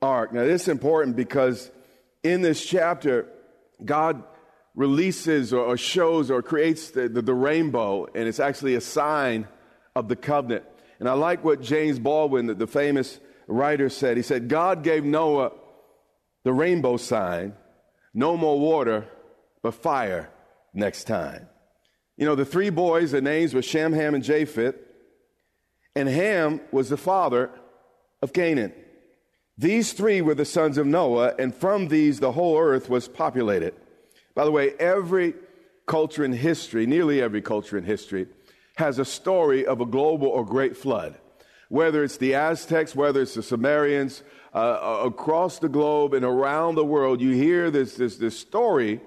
ark. 0.01 0.33
Now, 0.33 0.45
this 0.45 0.63
is 0.63 0.67
important 0.67 1.15
because 1.15 1.71
in 2.23 2.41
this 2.41 2.63
chapter, 2.63 3.27
God 3.83 4.23
releases 4.75 5.53
or, 5.53 5.75
shows 5.77 6.31
or 6.31 6.41
creates 6.41 6.91
the, 6.91 7.09
the, 7.09 7.21
the 7.21 7.33
rainbow, 7.33 8.07
and 8.13 8.27
it's 8.27 8.39
actually 8.39 8.75
a 8.75 8.81
sign 8.81 9.47
of 9.95 10.07
the 10.07 10.15
covenant. 10.15 10.65
And 10.99 11.09
I 11.09 11.13
like 11.13 11.43
what 11.43 11.61
James 11.61 11.99
Baldwin, 11.99 12.47
the, 12.47 12.53
the 12.53 12.67
famous 12.67 13.19
writer, 13.47 13.89
said. 13.89 14.17
He 14.17 14.23
said, 14.23 14.47
God 14.47 14.83
gave 14.83 15.03
Noah 15.03 15.51
the 16.43 16.53
rainbow 16.53 16.97
sign, 16.97 17.53
no 18.13 18.37
more 18.37 18.59
water, 18.59 19.07
but 19.61 19.73
fire 19.73 20.29
next 20.73 21.05
time. 21.05 21.47
You 22.23 22.29
know, 22.29 22.35
the 22.35 22.45
three 22.45 22.69
boys, 22.69 23.11
their 23.11 23.19
names 23.19 23.53
were 23.53 23.61
Shem, 23.61 23.91
Ham, 23.91 24.15
and 24.15 24.23
Japheth. 24.23 24.75
And 25.93 26.07
Ham 26.07 26.61
was 26.71 26.87
the 26.87 26.95
father 26.95 27.49
of 28.21 28.31
Canaan. 28.31 28.71
These 29.57 29.91
three 29.91 30.21
were 30.21 30.33
the 30.33 30.45
sons 30.45 30.77
of 30.77 30.87
Noah, 30.87 31.33
and 31.37 31.53
from 31.53 31.89
these 31.89 32.21
the 32.21 32.31
whole 32.31 32.57
earth 32.57 32.89
was 32.89 33.09
populated. 33.09 33.73
By 34.35 34.45
the 34.45 34.51
way, 34.51 34.71
every 34.79 35.33
culture 35.85 36.23
in 36.23 36.31
history, 36.31 36.85
nearly 36.85 37.21
every 37.21 37.41
culture 37.41 37.77
in 37.77 37.83
history, 37.83 38.27
has 38.77 38.99
a 38.99 39.03
story 39.03 39.65
of 39.65 39.81
a 39.81 39.85
global 39.85 40.29
or 40.29 40.45
great 40.45 40.77
flood. 40.77 41.15
Whether 41.67 42.05
it's 42.05 42.15
the 42.15 42.35
Aztecs, 42.35 42.95
whether 42.95 43.21
it's 43.21 43.33
the 43.33 43.43
Sumerians, 43.43 44.23
uh, 44.53 45.01
across 45.03 45.59
the 45.59 45.67
globe 45.67 46.13
and 46.13 46.23
around 46.23 46.75
the 46.75 46.85
world, 46.85 47.19
you 47.19 47.31
hear 47.31 47.69
this, 47.69 47.95
this, 47.95 48.15
this 48.15 48.39
story 48.39 49.01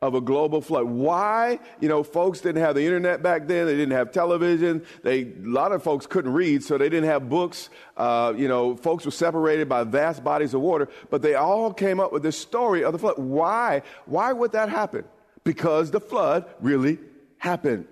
of 0.00 0.14
a 0.14 0.20
global 0.20 0.60
flood. 0.60 0.84
Why? 0.84 1.58
You 1.80 1.88
know, 1.88 2.04
folks 2.04 2.40
didn't 2.40 2.62
have 2.62 2.76
the 2.76 2.84
internet 2.84 3.20
back 3.20 3.48
then. 3.48 3.66
They 3.66 3.76
didn't 3.76 3.96
have 3.96 4.12
television. 4.12 4.84
They, 5.02 5.22
a 5.22 5.32
lot 5.38 5.72
of 5.72 5.82
folks 5.82 6.06
couldn't 6.06 6.32
read, 6.32 6.62
so 6.62 6.78
they 6.78 6.88
didn't 6.88 7.08
have 7.08 7.28
books. 7.28 7.68
Uh, 7.96 8.32
you 8.36 8.46
know, 8.46 8.76
folks 8.76 9.04
were 9.04 9.10
separated 9.10 9.68
by 9.68 9.82
vast 9.82 10.22
bodies 10.22 10.54
of 10.54 10.60
water, 10.60 10.88
but 11.10 11.20
they 11.22 11.34
all 11.34 11.72
came 11.72 11.98
up 11.98 12.12
with 12.12 12.22
this 12.22 12.38
story 12.38 12.84
of 12.84 12.92
the 12.92 12.98
flood. 12.98 13.18
Why? 13.18 13.82
Why 14.06 14.32
would 14.32 14.52
that 14.52 14.68
happen? 14.68 15.04
Because 15.42 15.90
the 15.90 16.00
flood 16.00 16.44
really 16.60 16.98
happened. 17.38 17.88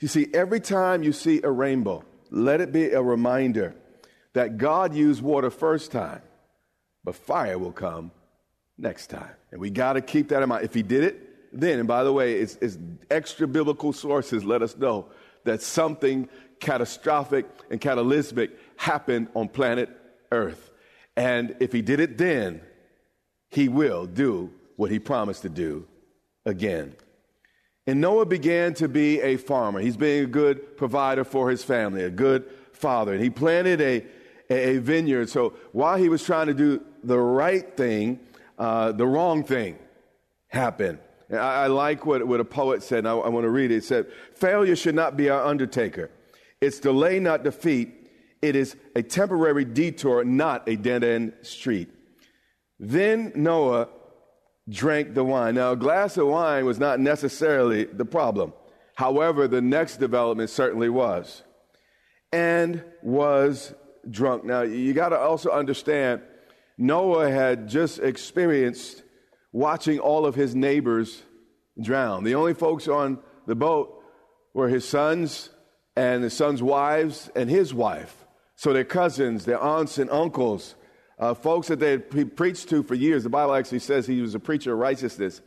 You 0.00 0.06
see, 0.06 0.28
every 0.32 0.60
time 0.60 1.02
you 1.02 1.12
see 1.12 1.40
a 1.42 1.50
rainbow, 1.50 2.04
let 2.30 2.60
it 2.60 2.72
be 2.72 2.90
a 2.90 3.02
reminder 3.02 3.74
that 4.34 4.58
God 4.58 4.94
used 4.94 5.22
water 5.22 5.50
first 5.50 5.90
time, 5.90 6.22
but 7.02 7.16
fire 7.16 7.58
will 7.58 7.72
come 7.72 8.12
next 8.76 9.08
time. 9.08 9.30
And 9.50 9.60
we 9.60 9.70
got 9.70 9.94
to 9.94 10.00
keep 10.00 10.28
that 10.28 10.40
in 10.40 10.48
mind. 10.48 10.64
If 10.64 10.74
he 10.74 10.82
did 10.82 11.02
it, 11.02 11.27
then, 11.52 11.78
and 11.78 11.88
by 11.88 12.04
the 12.04 12.12
way, 12.12 12.34
it's, 12.34 12.56
it's 12.60 12.78
extra 13.10 13.46
biblical 13.46 13.92
sources 13.92 14.44
let 14.44 14.62
us 14.62 14.76
know 14.76 15.06
that 15.44 15.62
something 15.62 16.28
catastrophic 16.60 17.46
and 17.70 17.80
cataclysmic 17.80 18.50
happened 18.76 19.28
on 19.34 19.48
planet 19.48 19.88
Earth. 20.30 20.70
And 21.16 21.56
if 21.60 21.72
he 21.72 21.82
did 21.82 22.00
it 22.00 22.18
then, 22.18 22.60
he 23.50 23.68
will 23.68 24.06
do 24.06 24.52
what 24.76 24.90
he 24.90 24.98
promised 24.98 25.42
to 25.42 25.48
do 25.48 25.86
again. 26.44 26.94
And 27.86 28.00
Noah 28.00 28.26
began 28.26 28.74
to 28.74 28.88
be 28.88 29.20
a 29.22 29.36
farmer. 29.36 29.80
He's 29.80 29.96
being 29.96 30.24
a 30.24 30.26
good 30.26 30.76
provider 30.76 31.24
for 31.24 31.50
his 31.50 31.64
family, 31.64 32.04
a 32.04 32.10
good 32.10 32.44
father. 32.72 33.14
And 33.14 33.22
he 33.22 33.30
planted 33.30 33.80
a, 33.80 34.04
a 34.50 34.78
vineyard. 34.78 35.30
So 35.30 35.54
while 35.72 35.96
he 35.96 36.08
was 36.08 36.22
trying 36.22 36.48
to 36.48 36.54
do 36.54 36.82
the 37.02 37.18
right 37.18 37.76
thing, 37.76 38.20
uh, 38.58 38.92
the 38.92 39.06
wrong 39.06 39.42
thing 39.42 39.78
happened. 40.48 40.98
I, 41.30 41.36
I 41.36 41.66
like 41.66 42.06
what, 42.06 42.26
what 42.26 42.40
a 42.40 42.44
poet 42.44 42.82
said, 42.82 43.00
and 43.00 43.08
I, 43.08 43.12
I 43.12 43.28
want 43.28 43.44
to 43.44 43.50
read 43.50 43.70
it. 43.70 43.76
It 43.76 43.84
said, 43.84 44.06
Failure 44.34 44.76
should 44.76 44.94
not 44.94 45.16
be 45.16 45.30
our 45.30 45.44
undertaker. 45.44 46.10
It's 46.60 46.80
delay, 46.80 47.20
not 47.20 47.44
defeat. 47.44 47.94
It 48.40 48.56
is 48.56 48.76
a 48.94 49.02
temporary 49.02 49.64
detour, 49.64 50.24
not 50.24 50.68
a 50.68 50.76
dead 50.76 51.04
end 51.04 51.32
street. 51.42 51.88
Then 52.78 53.32
Noah 53.34 53.88
drank 54.68 55.14
the 55.14 55.24
wine. 55.24 55.56
Now, 55.56 55.72
a 55.72 55.76
glass 55.76 56.16
of 56.16 56.28
wine 56.28 56.64
was 56.64 56.78
not 56.78 57.00
necessarily 57.00 57.84
the 57.84 58.04
problem. 58.04 58.52
However, 58.94 59.48
the 59.48 59.60
next 59.60 59.96
development 59.98 60.50
certainly 60.50 60.88
was. 60.88 61.42
And 62.32 62.84
was 63.02 63.74
drunk. 64.10 64.44
Now, 64.44 64.62
you 64.62 64.92
got 64.92 65.10
to 65.10 65.18
also 65.18 65.50
understand, 65.50 66.20
Noah 66.76 67.30
had 67.30 67.68
just 67.68 67.98
experienced 67.98 69.02
watching 69.52 69.98
all 69.98 70.26
of 70.26 70.34
his 70.34 70.54
neighbors 70.54 71.22
drown. 71.80 72.24
The 72.24 72.34
only 72.34 72.54
folks 72.54 72.88
on 72.88 73.18
the 73.46 73.54
boat 73.54 74.02
were 74.54 74.68
his 74.68 74.86
sons 74.86 75.50
and 75.96 76.22
his 76.22 76.34
sons' 76.34 76.62
wives 76.62 77.30
and 77.34 77.48
his 77.48 77.72
wife. 77.72 78.26
So 78.56 78.72
their 78.72 78.84
cousins, 78.84 79.44
their 79.44 79.60
aunts 79.60 79.98
and 79.98 80.10
uncles, 80.10 80.74
uh, 81.18 81.34
folks 81.34 81.68
that 81.68 81.80
they 81.80 81.92
had 81.92 82.36
preached 82.36 82.68
to 82.68 82.82
for 82.82 82.94
years. 82.94 83.22
The 83.22 83.30
Bible 83.30 83.54
actually 83.54 83.80
says 83.80 84.06
he 84.06 84.20
was 84.20 84.34
a 84.34 84.40
preacher 84.40 84.72
of 84.72 84.78
righteousness. 84.78 85.40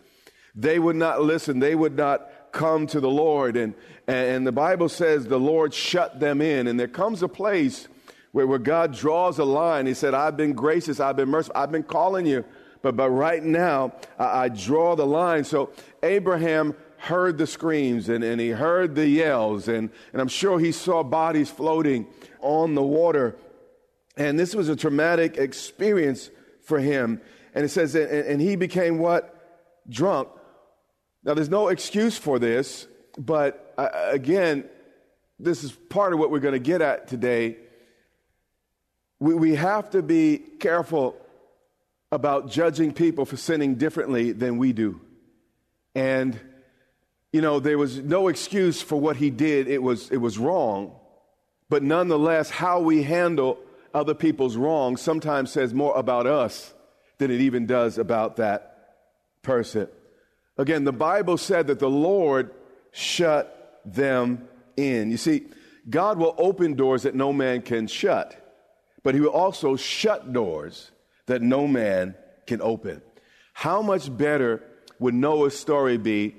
They 0.55 0.79
would 0.79 0.95
not 0.95 1.21
listen. 1.21 1.59
They 1.59 1.75
would 1.75 1.95
not 1.95 2.29
come 2.51 2.87
to 2.87 2.99
the 2.99 3.09
Lord. 3.09 3.55
And, 3.55 3.73
and 4.07 4.45
the 4.45 4.51
Bible 4.51 4.89
says 4.89 5.25
the 5.25 5.39
Lord 5.39 5.73
shut 5.73 6.19
them 6.19 6.41
in. 6.41 6.67
And 6.67 6.79
there 6.79 6.87
comes 6.87 7.23
a 7.23 7.27
place 7.27 7.87
where, 8.31 8.47
where 8.47 8.59
God 8.59 8.93
draws 8.93 9.39
a 9.39 9.45
line. 9.45 9.85
He 9.85 9.93
said, 9.93 10.13
I've 10.13 10.35
been 10.35 10.53
gracious. 10.53 10.99
I've 10.99 11.15
been 11.15 11.29
merciful. 11.29 11.55
I've 11.57 11.71
been 11.71 11.83
calling 11.83 12.25
you. 12.25 12.43
But, 12.81 12.95
but 12.95 13.09
right 13.09 13.43
now, 13.43 13.93
I, 14.17 14.43
I 14.43 14.49
draw 14.49 14.95
the 14.95 15.05
line. 15.05 15.43
So 15.43 15.71
Abraham 16.01 16.75
heard 16.97 17.37
the 17.37 17.47
screams 17.47 18.09
and, 18.09 18.23
and 18.23 18.39
he 18.39 18.49
heard 18.49 18.93
the 18.93 19.07
yells, 19.07 19.67
and, 19.67 19.89
and 20.13 20.21
I'm 20.21 20.27
sure 20.27 20.59
he 20.59 20.71
saw 20.71 21.03
bodies 21.03 21.49
floating 21.49 22.05
on 22.41 22.75
the 22.75 22.83
water. 22.83 23.35
And 24.17 24.37
this 24.37 24.53
was 24.53 24.69
a 24.69 24.75
traumatic 24.75 25.37
experience 25.37 26.29
for 26.61 26.79
him. 26.79 27.21
And 27.55 27.65
it 27.65 27.69
says, 27.69 27.95
and, 27.95 28.09
and 28.09 28.41
he 28.41 28.55
became 28.55 28.99
what? 28.99 29.37
Drunk. 29.89 30.29
Now, 31.23 31.33
there's 31.33 31.49
no 31.49 31.69
excuse 31.69 32.17
for 32.17 32.39
this, 32.39 32.87
but 33.17 33.73
uh, 33.77 33.89
again, 34.11 34.65
this 35.39 35.63
is 35.63 35.71
part 35.71 36.13
of 36.13 36.19
what 36.19 36.29
we're 36.29 36.39
going 36.39 36.53
to 36.53 36.59
get 36.59 36.81
at 36.81 37.07
today. 37.07 37.57
We, 39.19 39.33
we 39.33 39.55
have 39.55 39.89
to 39.91 40.01
be 40.01 40.37
careful 40.37 41.15
about 42.11 42.49
judging 42.49 42.93
people 42.93 43.25
for 43.25 43.37
sinning 43.37 43.75
differently 43.75 44.31
than 44.31 44.57
we 44.57 44.73
do. 44.73 44.99
And, 45.95 46.39
you 47.31 47.41
know, 47.41 47.59
there 47.59 47.77
was 47.77 47.99
no 47.99 48.27
excuse 48.27 48.81
for 48.81 48.99
what 48.99 49.15
he 49.15 49.29
did. 49.29 49.67
It 49.67 49.81
was, 49.81 50.09
it 50.11 50.17
was 50.17 50.37
wrong. 50.37 50.93
But 51.69 51.83
nonetheless, 51.83 52.49
how 52.49 52.81
we 52.81 53.03
handle 53.03 53.57
other 53.93 54.13
people's 54.13 54.57
wrong 54.57 54.97
sometimes 54.97 55.51
says 55.51 55.73
more 55.73 55.97
about 55.97 56.27
us 56.27 56.73
than 57.17 57.31
it 57.31 57.41
even 57.41 57.65
does 57.65 57.97
about 57.97 58.37
that 58.37 58.95
person. 59.41 59.87
Again, 60.57 60.83
the 60.83 60.91
Bible 60.91 61.37
said 61.37 61.67
that 61.67 61.79
the 61.79 61.89
Lord 61.89 62.51
shut 62.91 63.79
them 63.85 64.47
in. 64.75 65.11
You 65.11 65.17
see, 65.17 65.45
God 65.89 66.17
will 66.17 66.35
open 66.37 66.75
doors 66.75 67.03
that 67.03 67.15
no 67.15 67.31
man 67.31 67.61
can 67.61 67.87
shut, 67.87 68.35
but 69.03 69.15
he 69.15 69.21
will 69.21 69.29
also 69.29 69.75
shut 69.75 70.33
doors 70.33 70.91
that 71.27 71.41
no 71.41 71.67
man 71.67 72.15
can 72.47 72.61
open. 72.61 73.01
How 73.53 73.81
much 73.81 74.15
better 74.15 74.63
would 74.99 75.13
Noah's 75.13 75.57
story 75.57 75.97
be 75.97 76.35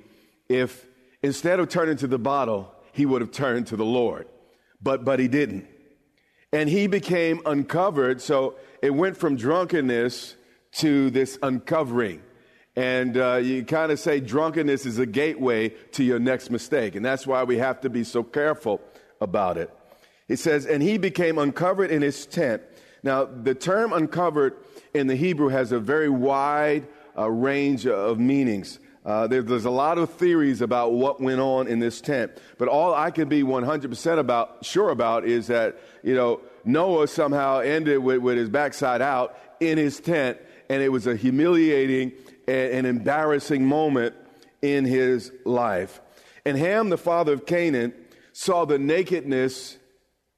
if 0.49 0.87
instead 1.23 1.61
of 1.61 1.69
turning 1.69 1.97
to 1.99 2.07
the 2.07 2.19
bottle, 2.19 2.73
he 2.93 3.07
would 3.07 3.21
have 3.21 3.33
turned 3.33 3.69
to 3.69 3.77
the 3.77 3.85
Lord? 3.85 4.27
But, 4.83 5.05
but 5.05 5.19
he 5.21 5.29
didn't. 5.29 5.67
And 6.53 6.69
he 6.69 6.87
became 6.87 7.41
uncovered, 7.47 8.21
so 8.21 8.57
it 8.83 8.91
went 8.91 9.17
from 9.17 9.37
drunkenness 9.37 10.37
to 10.73 11.11
this 11.11 11.39
uncovering. 11.43 12.23
And 12.75 13.17
uh, 13.17 13.37
you 13.37 13.65
kind 13.65 13.93
of 13.93 13.99
say 13.99 14.21
drunkenness 14.21 14.87
is 14.87 14.99
a 14.99 15.07
gateway 15.07 15.71
to 15.93 16.05
your 16.05 16.19
next 16.19 16.51
mistake. 16.51 16.95
And 16.95 17.05
that's 17.05 17.27
why 17.27 17.45
we 17.45 17.59
have 17.59 17.81
to 17.83 17.91
be 17.91 18.05
so 18.05 18.23
careful 18.23 18.81
about 19.21 19.59
it. 19.59 19.71
It 20.29 20.39
says, 20.39 20.65
and 20.67 20.83
he 20.83 20.99
became 20.99 21.39
uncovered 21.39 21.91
in 21.91 22.01
his 22.01 22.27
tent. 22.27 22.63
Now, 23.03 23.25
the 23.25 23.55
term 23.55 23.93
uncovered 23.93 24.57
in 24.95 25.07
the 25.07 25.17
Hebrew 25.17 25.49
has 25.49 25.73
a 25.73 25.81
very 25.81 26.09
wide 26.09 26.87
uh, 27.19 27.29
range 27.31 27.87
of 27.87 28.19
meanings. 28.19 28.79
Uh, 29.05 29.27
there, 29.27 29.43
there's 29.43 29.65
a 29.65 29.71
lot 29.71 29.99
of 29.99 30.11
theories 30.11 30.61
about 30.61 30.93
what 30.93 31.21
went 31.21 31.41
on 31.41 31.67
in 31.67 31.81
this 31.81 32.01
tent, 32.01 32.31
but 32.57 32.69
all 32.69 32.95
I 32.95 33.11
can 33.11 33.29
be 33.29 33.43
100% 33.43 34.19
about, 34.19 34.65
sure 34.65 34.91
about 34.91 35.25
is 35.25 35.49
that, 35.49 35.81
you 36.05 36.15
know, 36.15 36.41
Noah 36.65 37.09
somehow 37.09 37.59
ended 37.59 37.99
with, 37.99 38.19
with 38.19 38.37
his 38.37 38.49
backside 38.49 39.03
out 39.03 39.37
in 39.59 39.77
his 39.77 39.99
tent, 39.99 40.39
and 40.69 40.81
it 40.81 40.91
was 40.91 41.09
a 41.09 41.17
humiliating 41.17 42.13
and, 42.47 42.73
and 42.73 42.87
embarrassing 42.87 43.67
moment 43.67 44.15
in 44.63 44.85
his 44.85 45.33
life. 45.45 46.01
And 46.45 46.57
Ham, 46.57 46.89
the 46.89 46.99
father 46.99 47.33
of 47.33 47.45
Canaan, 47.45 47.93
saw 48.33 48.65
the 48.65 48.79
nakedness 48.79 49.79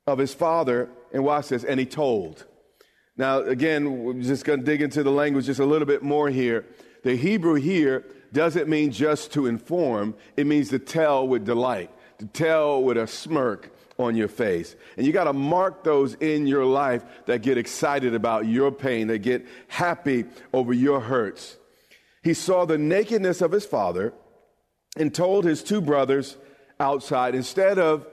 of 0.07 0.19
his 0.19 0.33
father, 0.33 0.89
and 1.13 1.23
watch 1.23 1.49
this, 1.49 1.65
and 1.65 1.79
he 1.79 1.87
told. 1.87 2.47
Now, 3.17 3.41
again, 3.41 4.03
we're 4.03 4.15
just 4.15 4.45
going 4.45 4.61
to 4.61 4.65
dig 4.65 4.83
into 4.83 5.03
the 5.03 5.11
language 5.11 5.47
just 5.47 5.61
a 5.61 5.65
little 5.65 5.87
bit 5.87 6.03
more 6.03 6.31
here. 6.31 6.67
The 7.05 7.17
Hebrew 7.17 7.55
here 7.55 8.05
doesn't 8.33 8.69
mean 8.69 8.91
just 8.91 9.33
to 9.35 9.47
inform, 9.47 10.17
it 10.37 10.47
means 10.47 10.71
to 10.71 10.79
tell 10.79 11.29
with 11.29 11.45
delight, 11.45 11.91
to 12.19 12.27
tell 12.27 12.83
with 12.83 12.97
a 12.97 13.07
smirk 13.07 13.73
on 13.99 14.17
your 14.17 14.27
face. 14.27 14.75
And 14.97 15.07
you 15.07 15.13
got 15.13 15.25
to 15.25 15.33
mark 15.33 15.85
those 15.85 16.15
in 16.15 16.49
your 16.49 16.65
life 16.65 17.05
that 17.27 17.43
get 17.43 17.59
excited 17.59 18.15
about 18.15 18.47
your 18.47 18.73
pain, 18.73 19.07
that 19.07 19.19
get 19.19 19.47
happy 19.69 20.25
over 20.53 20.73
your 20.73 20.99
hurts. 21.01 21.57
He 22.25 22.35
saw 22.35 22.65
the 22.65 22.79
nakedness 22.79 23.41
of 23.41 23.53
his 23.53 23.65
father 23.65 24.13
and 24.97 25.15
told 25.15 25.45
his 25.45 25.63
two 25.63 25.81
brothers 25.81 26.37
outside, 26.81 27.37
instead 27.37 27.79
of 27.79 28.07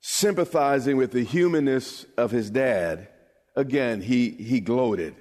sympathizing 0.00 0.96
with 0.96 1.10
the 1.10 1.24
humanness 1.24 2.06
of 2.16 2.30
his 2.30 2.50
dad, 2.50 3.08
again, 3.56 4.00
he, 4.00 4.30
he 4.30 4.60
gloated. 4.60 5.14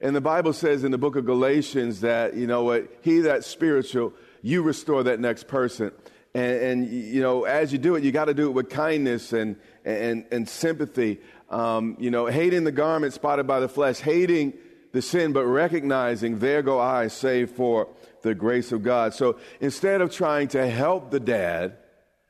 And 0.00 0.14
the 0.14 0.20
Bible 0.20 0.52
says 0.52 0.84
in 0.84 0.92
the 0.92 0.98
book 0.98 1.16
of 1.16 1.26
Galatians 1.26 2.02
that, 2.02 2.34
you 2.34 2.46
know 2.46 2.62
what, 2.64 2.88
he 3.00 3.20
that's 3.20 3.46
spiritual, 3.46 4.12
you 4.42 4.62
restore 4.62 5.02
that 5.04 5.18
next 5.18 5.48
person. 5.48 5.90
And, 6.34 6.62
and 6.62 6.92
you 6.92 7.20
know, 7.20 7.44
as 7.44 7.72
you 7.72 7.78
do 7.78 7.96
it, 7.96 8.04
you 8.04 8.12
got 8.12 8.26
to 8.26 8.34
do 8.34 8.46
it 8.46 8.52
with 8.52 8.70
kindness 8.70 9.32
and, 9.32 9.56
and, 9.84 10.24
and 10.30 10.48
sympathy. 10.48 11.20
Um, 11.50 11.96
you 11.98 12.10
know, 12.10 12.26
hating 12.26 12.64
the 12.64 12.72
garment 12.72 13.12
spotted 13.12 13.46
by 13.46 13.58
the 13.60 13.68
flesh, 13.68 13.98
hating 13.98 14.52
the 14.92 15.02
sin, 15.02 15.32
but 15.32 15.46
recognizing, 15.46 16.38
there 16.38 16.62
go 16.62 16.78
I, 16.78 17.08
save 17.08 17.50
for 17.50 17.88
the 18.22 18.34
grace 18.34 18.72
of 18.72 18.82
God. 18.82 19.14
So 19.14 19.38
instead 19.60 20.00
of 20.00 20.12
trying 20.12 20.48
to 20.48 20.68
help 20.68 21.10
the 21.10 21.20
dad, 21.20 21.76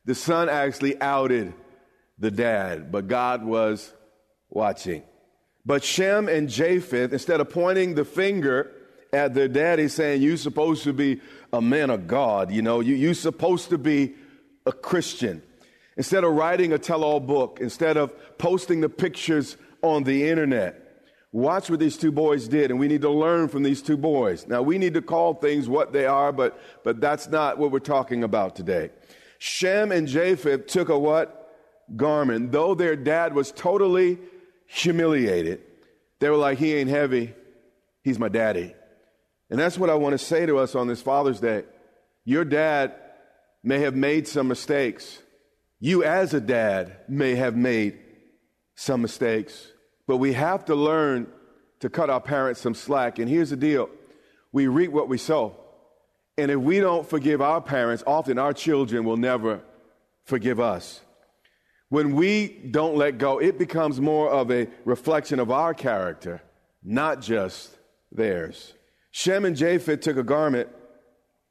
the 0.04 0.14
son 0.14 0.49
actually 0.49 1.00
outed 1.00 1.52
the 2.18 2.30
dad, 2.30 2.90
but 2.90 3.09
God 3.09 3.44
was 3.44 3.92
watching. 4.48 5.03
But 5.68 5.85
Shem 5.85 6.31
and 6.31 6.48
Japheth, 6.48 7.12
instead 7.12 7.42
of 7.42 7.50
pointing 7.50 7.94
the 7.94 8.07
finger 8.07 8.72
at 9.12 9.35
their 9.35 9.48
daddy 9.48 9.88
saying, 9.88 10.22
You're 10.22 10.38
supposed 10.38 10.83
to 10.85 10.94
be 10.94 11.20
a 11.52 11.61
man 11.61 11.90
of 11.90 12.07
God, 12.07 12.50
you 12.50 12.62
know, 12.62 12.81
you, 12.81 12.94
you're 12.94 13.12
supposed 13.12 13.68
to 13.68 13.76
be 13.76 14.14
a 14.64 14.72
Christian. 14.72 15.42
Instead 15.98 16.24
of 16.24 16.33
writing 16.33 16.72
a 16.72 16.78
tell 16.78 17.04
all 17.04 17.20
book, 17.20 17.59
instead 17.61 17.98
of 17.98 18.14
posting 18.38 18.81
the 18.81 18.88
pictures 18.88 19.59
on 19.83 20.04
the 20.04 20.31
internet, 20.31 21.02
watch 21.33 21.68
what 21.68 21.81
these 21.81 21.98
two 21.98 22.12
boys 22.12 22.48
did, 22.48 22.70
and 22.70 22.81
we 22.81 22.88
need 22.88 23.02
to 23.02 23.11
learn 23.11 23.46
from 23.46 23.62
these 23.62 23.83
two 23.83 23.98
boys. 23.98 24.46
Now, 24.46 24.62
we 24.62 24.78
need 24.78 24.94
to 24.94 25.02
call 25.02 25.35
things 25.35 25.68
what 25.68 25.92
they 25.92 26.07
are, 26.07 26.33
but, 26.33 26.59
but 26.83 26.98
that's 26.98 27.28
not 27.28 27.59
what 27.59 27.72
we're 27.72 27.78
talking 27.81 28.24
about 28.24 28.57
today. 28.57 28.88
Shem 29.37 29.92
and 29.92 30.09
Japheth 30.09 30.66
took 30.66 30.88
a 30.88 30.98
what? 30.98 31.52
Garment. 31.94 32.52
Though 32.52 32.74
their 32.74 32.96
dad 32.96 33.35
was 33.35 33.52
totally 33.52 34.18
humiliated. 34.68 35.62
They 36.20 36.31
were 36.31 36.37
like, 36.37 36.59
He 36.59 36.74
ain't 36.74 36.90
heavy, 36.90 37.35
He's 38.04 38.18
my 38.18 38.28
daddy. 38.28 38.74
And 39.50 39.59
that's 39.59 39.78
what 39.78 39.90
I 39.90 39.94
want 39.94 40.12
to 40.12 40.18
say 40.18 40.46
to 40.46 40.59
us 40.59 40.74
on 40.74 40.87
this 40.87 41.02
Father's 41.02 41.40
Day. 41.40 41.64
Your 42.24 42.44
dad 42.44 42.94
may 43.64 43.81
have 43.81 43.96
made 43.96 44.28
some 44.28 44.46
mistakes. 44.46 45.20
You, 45.81 46.04
as 46.04 46.35
a 46.35 46.40
dad, 46.40 46.98
may 47.09 47.35
have 47.35 47.57
made 47.57 47.98
some 48.74 49.00
mistakes. 49.00 49.68
But 50.07 50.18
we 50.18 50.35
have 50.35 50.66
to 50.66 50.74
learn 50.74 51.28
to 51.81 51.88
cut 51.88 52.11
our 52.11 52.20
parents 52.20 52.61
some 52.61 52.74
slack. 52.74 53.18
And 53.18 53.28
here's 53.28 53.50
the 53.50 53.57
deal 53.57 53.88
we 54.52 54.66
reap 54.66 54.90
what 54.90 55.09
we 55.09 55.18
sow. 55.18 55.57
And 56.37 56.50
if 56.50 56.59
we 56.59 56.78
don't 56.81 57.09
forgive 57.09 57.40
our 57.40 57.61
parents, 57.61 58.04
often 58.07 58.38
our 58.38 58.52
children 58.52 59.04
will 59.04 59.16
never 59.16 59.61
forgive 60.24 60.61
us. 60.61 61.00
When 61.88 62.14
we 62.14 62.48
don't 62.48 62.96
let 62.96 63.18
go, 63.18 63.38
it 63.38 63.59
becomes 63.59 64.01
more 64.01 64.31
of 64.31 64.51
a 64.51 64.68
reflection 64.85 65.40
of 65.40 65.51
our 65.51 65.72
character, 65.72 66.42
not 66.83 67.22
just 67.22 67.70
theirs. 68.12 68.74
Shem 69.11 69.44
and 69.44 69.57
Japheth 69.57 70.01
took 70.01 70.16
a 70.16 70.22
garment 70.22 70.68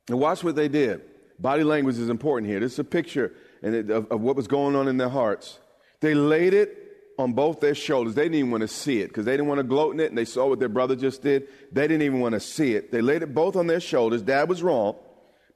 and 0.07 0.19
watch 0.19 0.43
what 0.43 0.55
they 0.55 0.67
did. 0.67 1.01
Body 1.39 1.63
language 1.63 1.97
is 1.97 2.09
important 2.09 2.49
here. 2.49 2.59
This 2.59 2.73
is 2.73 2.79
a 2.79 2.83
picture 2.83 3.33
of, 3.63 4.11
of 4.11 4.21
what 4.21 4.35
was 4.35 4.47
going 4.47 4.75
on 4.75 4.87
in 4.87 4.97
their 4.97 5.09
hearts. 5.09 5.59
They 6.01 6.13
laid 6.13 6.53
it 6.53 6.83
on 7.17 7.33
both 7.33 7.59
their 7.59 7.75
shoulders. 7.75 8.13
They 8.13 8.23
didn't 8.23 8.35
even 8.35 8.51
want 8.51 8.61
to 8.61 8.67
see 8.67 9.01
it 9.01 9.07
because 9.07 9.25
they 9.25 9.33
didn't 9.33 9.47
want 9.47 9.59
to 9.59 9.63
gloat 9.63 9.95
in 9.95 9.99
it 9.99 10.09
and 10.09 10.17
they 10.17 10.25
saw 10.25 10.47
what 10.47 10.59
their 10.59 10.69
brother 10.69 10.95
just 10.95 11.23
did. 11.23 11.47
They 11.71 11.87
didn't 11.87 12.03
even 12.03 12.19
want 12.19 12.33
to 12.33 12.39
see 12.39 12.73
it. 12.75 12.91
They 12.91 13.01
laid 13.01 13.23
it 13.23 13.33
both 13.33 13.55
on 13.55 13.67
their 13.67 13.79
shoulders. 13.79 14.21
Dad 14.21 14.49
was 14.49 14.61
wrong, 14.61 14.95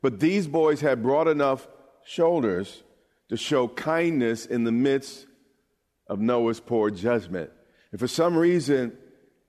but 0.01 0.19
these 0.19 0.47
boys 0.47 0.81
had 0.81 1.03
broad 1.03 1.27
enough 1.27 1.67
shoulders 2.03 2.81
to 3.31 3.37
show 3.37 3.65
kindness 3.65 4.45
in 4.45 4.65
the 4.65 4.73
midst 4.73 5.25
of 6.05 6.19
Noah's 6.19 6.59
poor 6.59 6.91
judgment. 6.91 7.49
And 7.91 7.99
for 7.99 8.07
some 8.07 8.35
reason, 8.35 8.91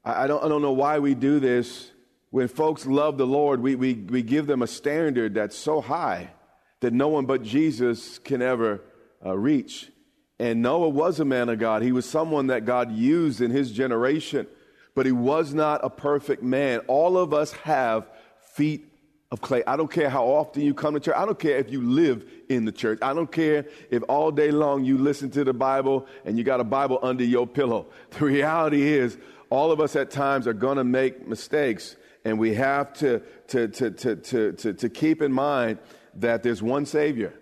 I, 0.04 0.28
don't, 0.28 0.42
I 0.42 0.46
don't 0.46 0.62
know 0.62 0.70
why 0.70 1.00
we 1.00 1.16
do 1.16 1.40
this. 1.40 1.90
When 2.30 2.46
folks 2.46 2.86
love 2.86 3.18
the 3.18 3.26
Lord, 3.26 3.60
we, 3.60 3.74
we, 3.74 3.94
we 3.94 4.22
give 4.22 4.46
them 4.46 4.62
a 4.62 4.68
standard 4.68 5.34
that's 5.34 5.56
so 5.56 5.80
high 5.80 6.30
that 6.78 6.92
no 6.92 7.08
one 7.08 7.26
but 7.26 7.42
Jesus 7.42 8.20
can 8.20 8.40
ever 8.40 8.82
uh, 9.26 9.36
reach. 9.36 9.90
And 10.38 10.62
Noah 10.62 10.88
was 10.88 11.18
a 11.18 11.24
man 11.24 11.48
of 11.48 11.58
God. 11.58 11.82
He 11.82 11.90
was 11.90 12.08
someone 12.08 12.46
that 12.46 12.64
God 12.64 12.92
used 12.92 13.40
in 13.40 13.50
his 13.50 13.72
generation, 13.72 14.46
but 14.94 15.06
he 15.06 15.12
was 15.12 15.54
not 15.54 15.84
a 15.84 15.90
perfect 15.90 16.44
man. 16.44 16.78
All 16.86 17.18
of 17.18 17.34
us 17.34 17.50
have 17.64 18.08
feet 18.54 18.91
of 19.32 19.40
clay. 19.40 19.64
I 19.66 19.76
don't 19.76 19.90
care 19.90 20.10
how 20.10 20.26
often 20.26 20.62
you 20.62 20.74
come 20.74 20.92
to 20.92 21.00
church. 21.00 21.16
I 21.16 21.24
don't 21.24 21.38
care 21.38 21.56
if 21.56 21.70
you 21.70 21.80
live 21.80 22.30
in 22.50 22.66
the 22.66 22.70
church. 22.70 22.98
I 23.00 23.14
don't 23.14 23.32
care 23.32 23.64
if 23.90 24.02
all 24.06 24.30
day 24.30 24.50
long 24.50 24.84
you 24.84 24.98
listen 24.98 25.30
to 25.30 25.42
the 25.42 25.54
Bible 25.54 26.06
and 26.26 26.36
you 26.36 26.44
got 26.44 26.60
a 26.60 26.64
Bible 26.64 26.98
under 27.02 27.24
your 27.24 27.46
pillow. 27.46 27.86
The 28.10 28.26
reality 28.26 28.82
is, 28.82 29.16
all 29.48 29.72
of 29.72 29.80
us 29.80 29.96
at 29.96 30.10
times 30.10 30.46
are 30.46 30.52
going 30.52 30.76
to 30.76 30.84
make 30.84 31.26
mistakes, 31.26 31.96
and 32.24 32.38
we 32.38 32.54
have 32.54 32.92
to, 32.94 33.20
to, 33.48 33.68
to, 33.68 33.90
to, 33.90 34.16
to, 34.16 34.52
to, 34.52 34.72
to 34.74 34.88
keep 34.88 35.22
in 35.22 35.32
mind 35.32 35.78
that 36.14 36.42
there's 36.42 36.62
one 36.62 36.86
Savior. 36.86 37.34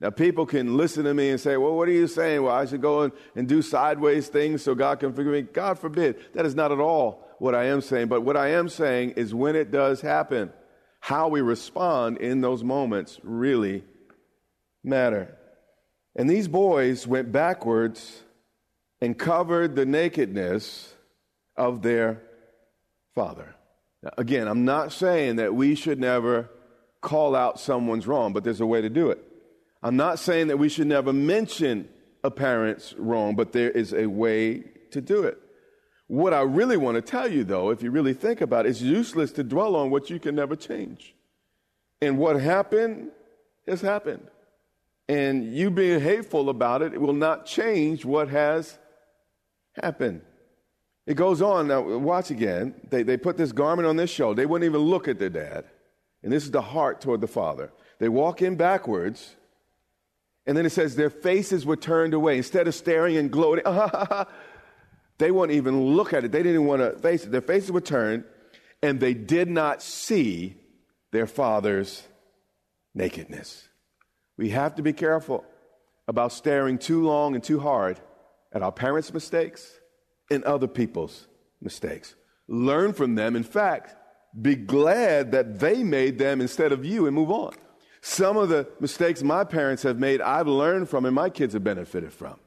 Now, 0.00 0.10
people 0.10 0.44
can 0.44 0.76
listen 0.76 1.04
to 1.04 1.14
me 1.14 1.30
and 1.30 1.40
say, 1.40 1.56
Well, 1.56 1.74
what 1.74 1.88
are 1.88 1.92
you 1.92 2.08
saying? 2.08 2.42
Well, 2.42 2.54
I 2.54 2.66
should 2.66 2.82
go 2.82 3.02
and, 3.02 3.12
and 3.34 3.48
do 3.48 3.62
sideways 3.62 4.28
things 4.28 4.62
so 4.62 4.74
God 4.74 5.00
can 5.00 5.12
forgive 5.12 5.32
me. 5.32 5.42
God 5.42 5.78
forbid. 5.78 6.16
That 6.34 6.44
is 6.44 6.54
not 6.54 6.72
at 6.72 6.80
all 6.80 7.26
what 7.38 7.54
I 7.54 7.64
am 7.66 7.80
saying. 7.80 8.08
But 8.08 8.22
what 8.22 8.36
I 8.36 8.48
am 8.48 8.68
saying 8.68 9.10
is 9.12 9.34
when 9.34 9.56
it 9.56 9.70
does 9.70 10.02
happen, 10.02 10.52
how 11.06 11.28
we 11.28 11.40
respond 11.40 12.18
in 12.18 12.40
those 12.40 12.64
moments 12.64 13.20
really 13.22 13.84
matter. 14.82 15.32
And 16.16 16.28
these 16.28 16.48
boys 16.48 17.06
went 17.06 17.30
backwards 17.30 18.24
and 19.00 19.16
covered 19.16 19.76
the 19.76 19.86
nakedness 19.86 20.92
of 21.56 21.82
their 21.82 22.20
father. 23.14 23.54
Now, 24.02 24.14
again, 24.18 24.48
I'm 24.48 24.64
not 24.64 24.90
saying 24.90 25.36
that 25.36 25.54
we 25.54 25.76
should 25.76 26.00
never 26.00 26.50
call 27.02 27.36
out 27.36 27.60
someone's 27.60 28.08
wrong, 28.08 28.32
but 28.32 28.42
there's 28.42 28.60
a 28.60 28.66
way 28.66 28.80
to 28.80 28.90
do 28.90 29.12
it. 29.12 29.22
I'm 29.84 29.96
not 29.96 30.18
saying 30.18 30.48
that 30.48 30.58
we 30.58 30.68
should 30.68 30.88
never 30.88 31.12
mention 31.12 31.88
a 32.24 32.32
parent's 32.32 32.94
wrong, 32.98 33.36
but 33.36 33.52
there 33.52 33.70
is 33.70 33.92
a 33.92 34.06
way 34.06 34.64
to 34.90 35.00
do 35.00 35.22
it. 35.22 35.38
What 36.08 36.32
I 36.32 36.42
really 36.42 36.76
want 36.76 36.94
to 36.96 37.02
tell 37.02 37.30
you, 37.30 37.42
though, 37.42 37.70
if 37.70 37.82
you 37.82 37.90
really 37.90 38.14
think 38.14 38.40
about 38.40 38.66
it, 38.66 38.70
it's 38.70 38.80
useless 38.80 39.32
to 39.32 39.42
dwell 39.42 39.74
on 39.74 39.90
what 39.90 40.08
you 40.08 40.20
can 40.20 40.34
never 40.36 40.54
change. 40.54 41.14
And 42.00 42.18
what 42.18 42.40
happened 42.40 43.10
has 43.66 43.80
happened. 43.80 44.26
And 45.08 45.54
you 45.54 45.70
being 45.70 46.00
hateful 46.00 46.48
about 46.48 46.82
it, 46.82 46.94
it 46.94 47.00
will 47.00 47.12
not 47.12 47.46
change 47.46 48.04
what 48.04 48.28
has 48.28 48.78
happened. 49.82 50.22
It 51.06 51.14
goes 51.14 51.40
on. 51.40 51.68
Now, 51.68 51.80
watch 51.80 52.30
again. 52.30 52.74
They, 52.90 53.02
they 53.02 53.16
put 53.16 53.36
this 53.36 53.52
garment 53.52 53.86
on 53.86 53.96
their 53.96 54.08
shoulder. 54.08 54.40
They 54.40 54.46
wouldn't 54.46 54.68
even 54.68 54.82
look 54.82 55.08
at 55.08 55.18
their 55.18 55.30
dad. 55.30 55.64
And 56.22 56.32
this 56.32 56.44
is 56.44 56.50
the 56.50 56.62
heart 56.62 57.00
toward 57.00 57.20
the 57.20 57.28
father. 57.28 57.72
They 57.98 58.08
walk 58.08 58.42
in 58.42 58.56
backwards. 58.56 59.36
And 60.46 60.56
then 60.56 60.66
it 60.66 60.70
says 60.70 60.96
their 60.96 61.10
faces 61.10 61.64
were 61.64 61.76
turned 61.76 62.14
away. 62.14 62.36
Instead 62.36 62.66
of 62.66 62.74
staring 62.74 63.16
and 63.16 63.30
gloating, 63.30 63.64
they 65.18 65.30
wouldn't 65.30 65.56
even 65.56 65.96
look 65.96 66.12
at 66.12 66.24
it. 66.24 66.32
They 66.32 66.42
didn't 66.42 66.66
want 66.66 66.82
to 66.82 66.98
face 66.98 67.24
it. 67.24 67.32
Their 67.32 67.40
faces 67.40 67.72
were 67.72 67.80
turned, 67.80 68.24
and 68.82 69.00
they 69.00 69.14
did 69.14 69.48
not 69.48 69.82
see 69.82 70.56
their 71.12 71.26
father's 71.26 72.02
nakedness. 72.94 73.68
We 74.36 74.50
have 74.50 74.74
to 74.74 74.82
be 74.82 74.92
careful 74.92 75.44
about 76.08 76.32
staring 76.32 76.78
too 76.78 77.02
long 77.02 77.34
and 77.34 77.42
too 77.42 77.58
hard 77.58 77.98
at 78.52 78.62
our 78.62 78.72
parents' 78.72 79.12
mistakes 79.12 79.80
and 80.30 80.44
other 80.44 80.66
people's 80.66 81.26
mistakes. 81.60 82.14
Learn 82.48 82.92
from 82.92 83.14
them. 83.14 83.34
In 83.34 83.42
fact, 83.42 83.94
be 84.40 84.54
glad 84.54 85.32
that 85.32 85.58
they 85.58 85.82
made 85.82 86.18
them 86.18 86.40
instead 86.40 86.72
of 86.72 86.84
you 86.84 87.06
and 87.06 87.14
move 87.14 87.30
on. 87.30 87.54
Some 88.02 88.36
of 88.36 88.48
the 88.48 88.68
mistakes 88.78 89.22
my 89.22 89.44
parents 89.44 89.82
have 89.82 89.98
made, 89.98 90.20
I've 90.20 90.46
learned 90.46 90.88
from 90.88 91.06
and 91.06 91.14
my 91.14 91.30
kids 91.30 91.54
have 91.54 91.64
benefited 91.64 92.12
from. 92.12 92.38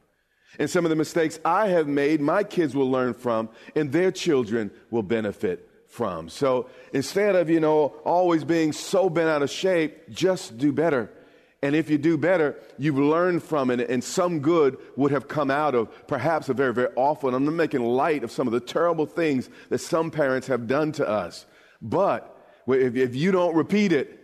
And 0.58 0.68
some 0.68 0.84
of 0.84 0.90
the 0.90 0.96
mistakes 0.96 1.38
I 1.44 1.68
have 1.68 1.86
made, 1.86 2.20
my 2.20 2.44
kids 2.44 2.74
will 2.74 2.90
learn 2.90 3.14
from 3.14 3.48
and 3.74 3.92
their 3.92 4.10
children 4.10 4.70
will 4.90 5.02
benefit 5.02 5.68
from. 5.86 6.28
So 6.28 6.68
instead 6.92 7.36
of, 7.36 7.48
you 7.48 7.60
know, 7.60 7.94
always 8.04 8.44
being 8.44 8.72
so 8.72 9.08
bent 9.08 9.28
out 9.28 9.42
of 9.42 9.50
shape, 9.50 10.10
just 10.10 10.58
do 10.58 10.72
better 10.72 11.10
and 11.62 11.76
if 11.76 11.90
you 11.90 11.98
do 11.98 12.16
better, 12.16 12.58
you've 12.78 12.98
learned 12.98 13.42
from 13.42 13.70
it, 13.70 13.90
and 13.90 14.02
some 14.02 14.40
good 14.40 14.78
would 14.96 15.10
have 15.10 15.28
come 15.28 15.50
out 15.50 15.74
of 15.74 16.06
perhaps 16.06 16.48
a 16.48 16.54
very, 16.54 16.72
very 16.72 16.88
awful. 16.96 17.28
And 17.28 17.36
I'm 17.36 17.44
not 17.44 17.54
making 17.54 17.82
light 17.82 18.24
of 18.24 18.30
some 18.30 18.46
of 18.46 18.52
the 18.52 18.60
terrible 18.60 19.04
things 19.04 19.50
that 19.68 19.78
some 19.78 20.10
parents 20.10 20.46
have 20.46 20.66
done 20.66 20.92
to 20.92 21.06
us. 21.06 21.44
But 21.82 22.34
if, 22.66 23.14
you 23.14 23.30
don't 23.30 23.54
repeat 23.54 23.92
it, 23.92 24.18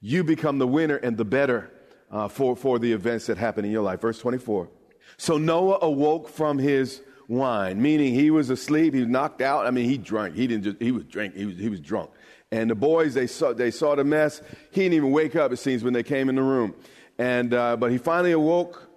you 0.00 0.22
become 0.22 0.58
the 0.58 0.68
winner 0.68 0.96
and 0.96 1.16
the 1.16 1.24
better 1.24 1.72
uh, 2.12 2.28
for, 2.28 2.54
for 2.54 2.78
the 2.78 2.92
events 2.92 3.26
that 3.26 3.38
happen 3.38 3.64
in 3.64 3.72
your 3.72 3.82
life. 3.82 4.00
Verse 4.00 4.20
24. 4.20 4.68
So 5.16 5.38
Noah 5.38 5.78
awoke 5.82 6.28
from 6.28 6.58
his 6.58 7.00
wine, 7.26 7.80
meaning 7.80 8.14
he 8.14 8.30
was 8.30 8.50
asleep, 8.50 8.94
he 8.94 9.00
was 9.00 9.08
knocked 9.08 9.40
out. 9.40 9.66
I 9.66 9.70
mean, 9.70 9.88
he 9.88 9.98
drank. 9.98 10.34
He 10.34 10.46
didn't 10.46 10.64
just, 10.64 10.80
he 10.80 10.92
was 10.92 11.04
drink, 11.04 11.34
he 11.34 11.46
was, 11.46 11.56
he 11.56 11.68
was 11.68 11.80
drunk. 11.80 12.10
And 12.50 12.70
the 12.70 12.74
boys, 12.74 13.14
they 13.14 13.26
saw, 13.26 13.52
they 13.52 13.70
saw 13.70 13.94
the 13.94 14.04
mess. 14.04 14.40
He 14.70 14.82
didn't 14.82 14.94
even 14.94 15.10
wake 15.10 15.36
up, 15.36 15.52
it 15.52 15.58
seems, 15.58 15.84
when 15.84 15.92
they 15.92 16.02
came 16.02 16.28
in 16.28 16.36
the 16.36 16.42
room. 16.42 16.74
And, 17.18 17.52
uh, 17.52 17.76
but 17.76 17.90
he 17.90 17.98
finally 17.98 18.32
awoke 18.32 18.88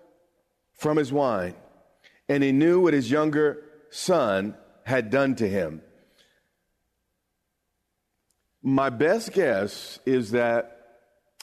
from 0.73 0.97
his 0.97 1.11
wine 1.11 1.55
and 2.29 2.43
he 2.43 2.51
knew 2.51 2.79
what 2.79 2.93
his 2.93 3.11
younger 3.11 3.61
son 3.89 4.55
had 4.85 5.09
done 5.09 5.35
to 5.35 5.47
him. 5.47 5.81
My 8.63 8.89
best 8.89 9.33
guess 9.33 9.99
is 10.05 10.31
that 10.31 10.99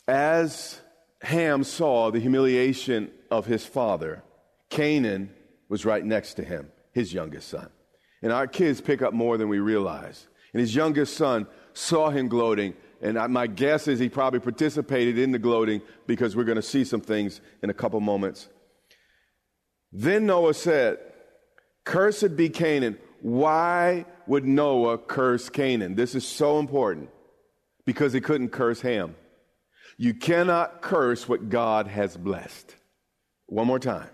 as 0.07 0.81
Ham 1.22 1.62
saw 1.64 2.11
the 2.11 2.20
humiliation 2.20 3.11
of 3.31 3.44
his 3.44 3.66
father, 3.66 4.22
Canaan 4.70 5.35
was 5.68 5.85
right 5.85 6.04
next 6.04 6.35
to 6.35 6.44
him, 6.44 6.70
his 6.92 7.12
youngest 7.12 7.48
son. 7.48 7.70
And 8.22 8.33
our 8.33 8.46
kids 8.46 8.81
pick 8.81 9.02
up 9.02 9.12
more 9.14 9.37
than 9.37 9.48
we 9.48 9.59
realize. 9.59 10.26
And 10.52 10.61
his 10.61 10.74
youngest 10.74 11.16
son 11.16 11.46
saw 11.72 12.11
him 12.11 12.28
gloating. 12.28 12.74
And 13.00 13.18
I, 13.18 13.26
my 13.28 13.46
guess 13.46 13.87
is 13.87 13.98
he 13.98 14.09
probably 14.09 14.40
participated 14.40 15.18
in 15.18 15.31
the 15.31 15.38
gloating 15.38 15.83
because 16.07 16.35
we're 16.35 16.44
going 16.44 16.57
to 16.57 16.62
see 16.62 16.85
some 16.85 17.00
things 17.00 17.40
in 17.62 17.70
a 17.70 17.74
couple 17.74 18.00
moments. 18.00 18.48
Then 19.92 20.26
Noah 20.26 20.54
said, 20.54 20.98
Cursed 21.85 22.37
be 22.37 22.48
Canaan. 22.48 22.98
Why 23.20 24.04
would 24.26 24.44
Noah 24.44 24.98
curse 24.98 25.48
Canaan? 25.48 25.94
This 25.94 26.14
is 26.14 26.26
so 26.26 26.59
important 26.59 27.09
because 27.87 28.12
he 28.12 28.20
couldn't 28.20 28.50
curse 28.50 28.81
Ham. 28.83 29.16
You 29.96 30.14
cannot 30.14 30.83
curse 30.83 31.28
what 31.28 31.48
God 31.48 31.88
has 31.88 32.16
blessed. 32.16 32.76
One 33.46 33.66
more 33.66 33.78
time. 33.78 34.09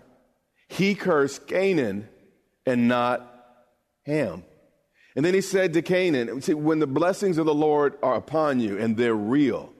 He 0.67 0.95
cursed 0.95 1.47
Canaan 1.47 2.09
and 2.65 2.87
not 2.87 3.31
Ham. 4.05 4.43
And 5.15 5.23
then 5.23 5.33
he 5.33 5.41
said 5.41 5.73
to 5.73 5.81
Canaan, 5.81 6.41
see, 6.41 6.53
when 6.53 6.79
the 6.79 6.87
blessings 6.87 7.37
of 7.37 7.45
the 7.45 7.53
Lord 7.53 7.97
are 8.03 8.15
upon 8.15 8.59
you 8.59 8.77
and 8.77 8.97
they're 8.97 9.15
real, 9.15 9.71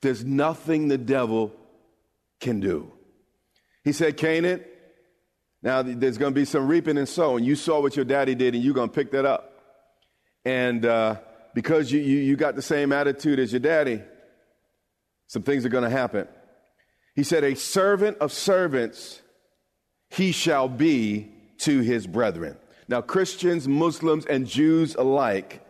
there's 0.00 0.24
nothing 0.24 0.88
the 0.88 0.98
devil 0.98 1.52
can 2.40 2.58
do. 2.58 2.90
He 3.84 3.92
said, 3.92 4.16
Canaan, 4.16 4.64
now 5.62 5.82
there's 5.82 6.18
going 6.18 6.34
to 6.34 6.40
be 6.40 6.44
some 6.44 6.66
reaping 6.66 6.98
and 6.98 7.08
sowing. 7.08 7.44
You 7.44 7.54
saw 7.54 7.80
what 7.80 7.94
your 7.94 8.04
daddy 8.04 8.34
did 8.34 8.54
and 8.54 8.64
you're 8.64 8.74
going 8.74 8.88
to 8.88 8.94
pick 8.94 9.12
that 9.12 9.24
up. 9.24 9.52
And 10.44 10.84
uh, 10.84 11.16
because 11.54 11.92
you, 11.92 12.00
you, 12.00 12.18
you 12.18 12.36
got 12.36 12.56
the 12.56 12.62
same 12.62 12.92
attitude 12.92 13.38
as 13.38 13.52
your 13.52 13.60
daddy, 13.60 14.02
some 15.28 15.42
things 15.42 15.64
are 15.64 15.68
going 15.68 15.84
to 15.84 15.90
happen. 15.90 16.26
He 17.14 17.22
said, 17.22 17.44
A 17.44 17.54
servant 17.54 18.18
of 18.18 18.32
servants 18.32 19.21
he 20.12 20.32
shall 20.32 20.68
be 20.68 21.30
to 21.58 21.80
his 21.80 22.06
brethren. 22.06 22.56
Now, 22.88 23.00
Christians, 23.00 23.66
Muslims, 23.66 24.26
and 24.26 24.46
Jews 24.46 24.94
alike 24.94 25.66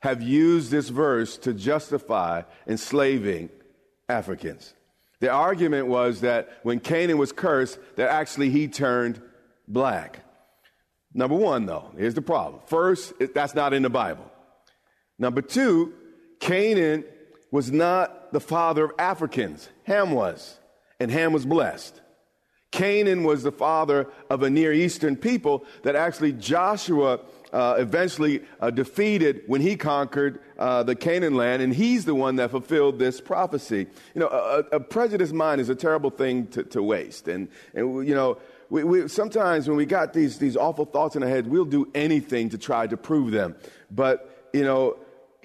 have 0.00 0.22
used 0.22 0.70
this 0.70 0.88
verse 0.88 1.36
to 1.38 1.52
justify 1.52 2.42
enslaving 2.66 3.50
Africans. 4.08 4.74
The 5.20 5.30
argument 5.30 5.86
was 5.86 6.22
that 6.22 6.58
when 6.62 6.80
Canaan 6.80 7.18
was 7.18 7.32
cursed, 7.32 7.78
that 7.96 8.10
actually 8.10 8.50
he 8.50 8.66
turned 8.66 9.20
black. 9.68 10.24
Number 11.14 11.36
one, 11.36 11.66
though, 11.66 11.92
here's 11.96 12.14
the 12.14 12.22
problem. 12.22 12.62
First, 12.66 13.12
that's 13.34 13.54
not 13.54 13.74
in 13.74 13.82
the 13.82 13.90
Bible. 13.90 14.30
Number 15.18 15.42
two, 15.42 15.92
Canaan 16.40 17.04
was 17.50 17.70
not 17.70 18.32
the 18.32 18.40
father 18.40 18.84
of 18.84 18.92
Africans. 18.98 19.68
Ham 19.84 20.12
was, 20.12 20.58
and 20.98 21.10
Ham 21.10 21.32
was 21.32 21.44
blessed. 21.44 22.01
Canaan 22.72 23.22
was 23.22 23.44
the 23.44 23.52
father 23.52 24.08
of 24.28 24.42
a 24.42 24.50
Near 24.50 24.72
Eastern 24.72 25.14
people 25.14 25.64
that 25.82 25.94
actually 25.94 26.32
Joshua 26.32 27.20
uh, 27.52 27.76
eventually 27.78 28.42
uh, 28.60 28.70
defeated 28.70 29.42
when 29.46 29.60
he 29.60 29.76
conquered 29.76 30.40
uh, 30.58 30.82
the 30.82 30.96
Canaan 30.96 31.36
land, 31.36 31.62
and 31.62 31.72
he's 31.72 32.04
the 32.04 32.14
one 32.14 32.36
that 32.36 32.50
fulfilled 32.50 32.98
this 32.98 33.20
prophecy. 33.20 33.86
You 34.14 34.20
know, 34.22 34.28
a, 34.28 34.76
a 34.76 34.80
prejudiced 34.80 35.34
mind 35.34 35.60
is 35.60 35.68
a 35.68 35.74
terrible 35.74 36.10
thing 36.10 36.48
to, 36.48 36.64
to 36.64 36.82
waste, 36.82 37.28
and 37.28 37.48
and 37.74 38.08
you 38.08 38.14
know. 38.14 38.38
We, 38.70 38.84
we, 38.84 39.08
sometimes 39.08 39.68
when 39.68 39.76
we 39.76 39.84
got 39.84 40.14
these, 40.14 40.38
these 40.38 40.56
awful 40.56 40.86
thoughts 40.86 41.14
in 41.14 41.22
our 41.22 41.28
heads, 41.28 41.46
we'll 41.46 41.66
do 41.66 41.90
anything 41.94 42.48
to 42.48 42.56
try 42.56 42.86
to 42.86 42.96
prove 42.96 43.30
them. 43.30 43.54
But, 43.90 44.48
you 44.54 44.64
know, 44.64 44.96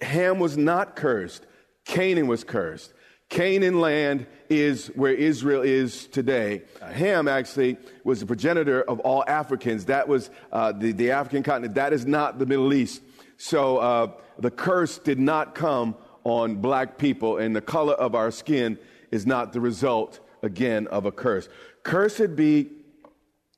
Ham 0.01 0.39
was 0.39 0.55
not 0.55 0.95
cursed. 0.95 1.45
Canaan 1.83 2.27
was 2.27 2.45
cursed. 2.45 2.93
Canaan 3.29 3.81
land 3.81 4.25
is 4.49 4.87
where 4.87 5.13
Israel 5.13 5.61
is 5.61 6.07
today. 6.07 6.61
Ham 6.81 7.27
actually 7.27 7.77
was 8.03 8.21
the 8.21 8.25
progenitor 8.25 8.81
of 8.81 8.99
all 9.01 9.23
Africans. 9.27 9.85
That 9.85 10.07
was 10.07 10.29
uh, 10.51 10.71
the, 10.71 10.93
the 10.93 11.11
African 11.11 11.43
continent. 11.43 11.75
That 11.75 11.91
is 11.91 12.05
not 12.05 12.39
the 12.39 12.45
Middle 12.45 12.73
East. 12.73 13.01
So 13.37 13.77
uh, 13.77 14.11
the 14.39 14.51
curse 14.51 14.97
did 14.97 15.19
not 15.19 15.55
come 15.55 15.95
on 16.23 16.55
black 16.55 16.97
people, 16.97 17.37
and 17.37 17.55
the 17.55 17.61
color 17.61 17.93
of 17.93 18.15
our 18.15 18.31
skin 18.31 18.77
is 19.11 19.25
not 19.25 19.53
the 19.53 19.61
result, 19.61 20.19
again, 20.41 20.87
of 20.87 21.05
a 21.05 21.11
curse. 21.11 21.47
Cursed 21.83 22.35
be 22.35 22.69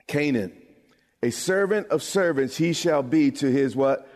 Canaan. 0.08 0.52
A 1.22 1.30
servant 1.30 1.88
of 1.88 2.02
servants 2.02 2.58
he 2.58 2.74
shall 2.74 3.04
be 3.04 3.32
to 3.32 3.52
his 3.52 3.76
what? 3.76 4.08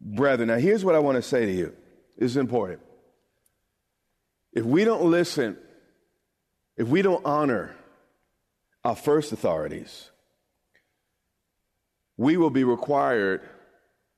Brethren. 0.00 0.48
Now, 0.48 0.58
here's 0.58 0.84
what 0.84 0.94
I 0.94 1.00
want 1.00 1.16
to 1.16 1.22
say 1.22 1.44
to 1.46 1.52
you. 1.52 1.74
This 2.16 2.30
is 2.30 2.36
important. 2.36 2.80
If 4.52 4.64
we 4.64 4.84
don't 4.84 5.10
listen, 5.10 5.56
if 6.76 6.88
we 6.88 7.02
don't 7.02 7.24
honor 7.24 7.74
our 8.84 8.96
first 8.96 9.32
authorities, 9.32 10.10
we 12.16 12.36
will 12.36 12.50
be 12.50 12.64
required 12.64 13.42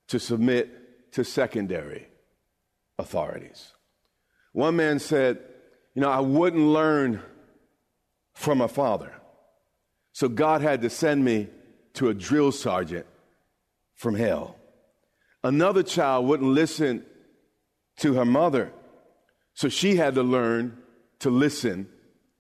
to 0.09 0.19
submit 0.19 1.13
to 1.13 1.25
secondary 1.25 2.09
authorities. 2.99 3.73
One 4.53 4.77
man 4.77 4.99
said, 4.99 5.39
You 5.95 6.03
know, 6.03 6.11
I 6.11 6.21
wouldn't 6.21 6.63
learn 6.63 7.23
from 8.35 8.59
my 8.59 8.67
father. 8.67 9.13
So 10.13 10.29
God 10.29 10.63
had 10.63 10.83
to 10.83 10.91
send 10.91 11.25
me 11.25 11.49
to 11.95 12.09
a 12.09 12.15
drill 12.15 12.53
sergeant 12.53 13.07
from 13.95 14.15
hell. 14.15 14.57
Another 15.43 15.83
child 15.83 16.27
wouldn't 16.27 16.51
listen 16.51 17.05
to 17.99 18.15
her 18.15 18.25
mother. 18.25 18.73
So 19.55 19.69
she 19.69 19.97
had 19.97 20.15
to 20.15 20.23
learn 20.23 20.79
to 21.21 21.31
listen 21.31 21.89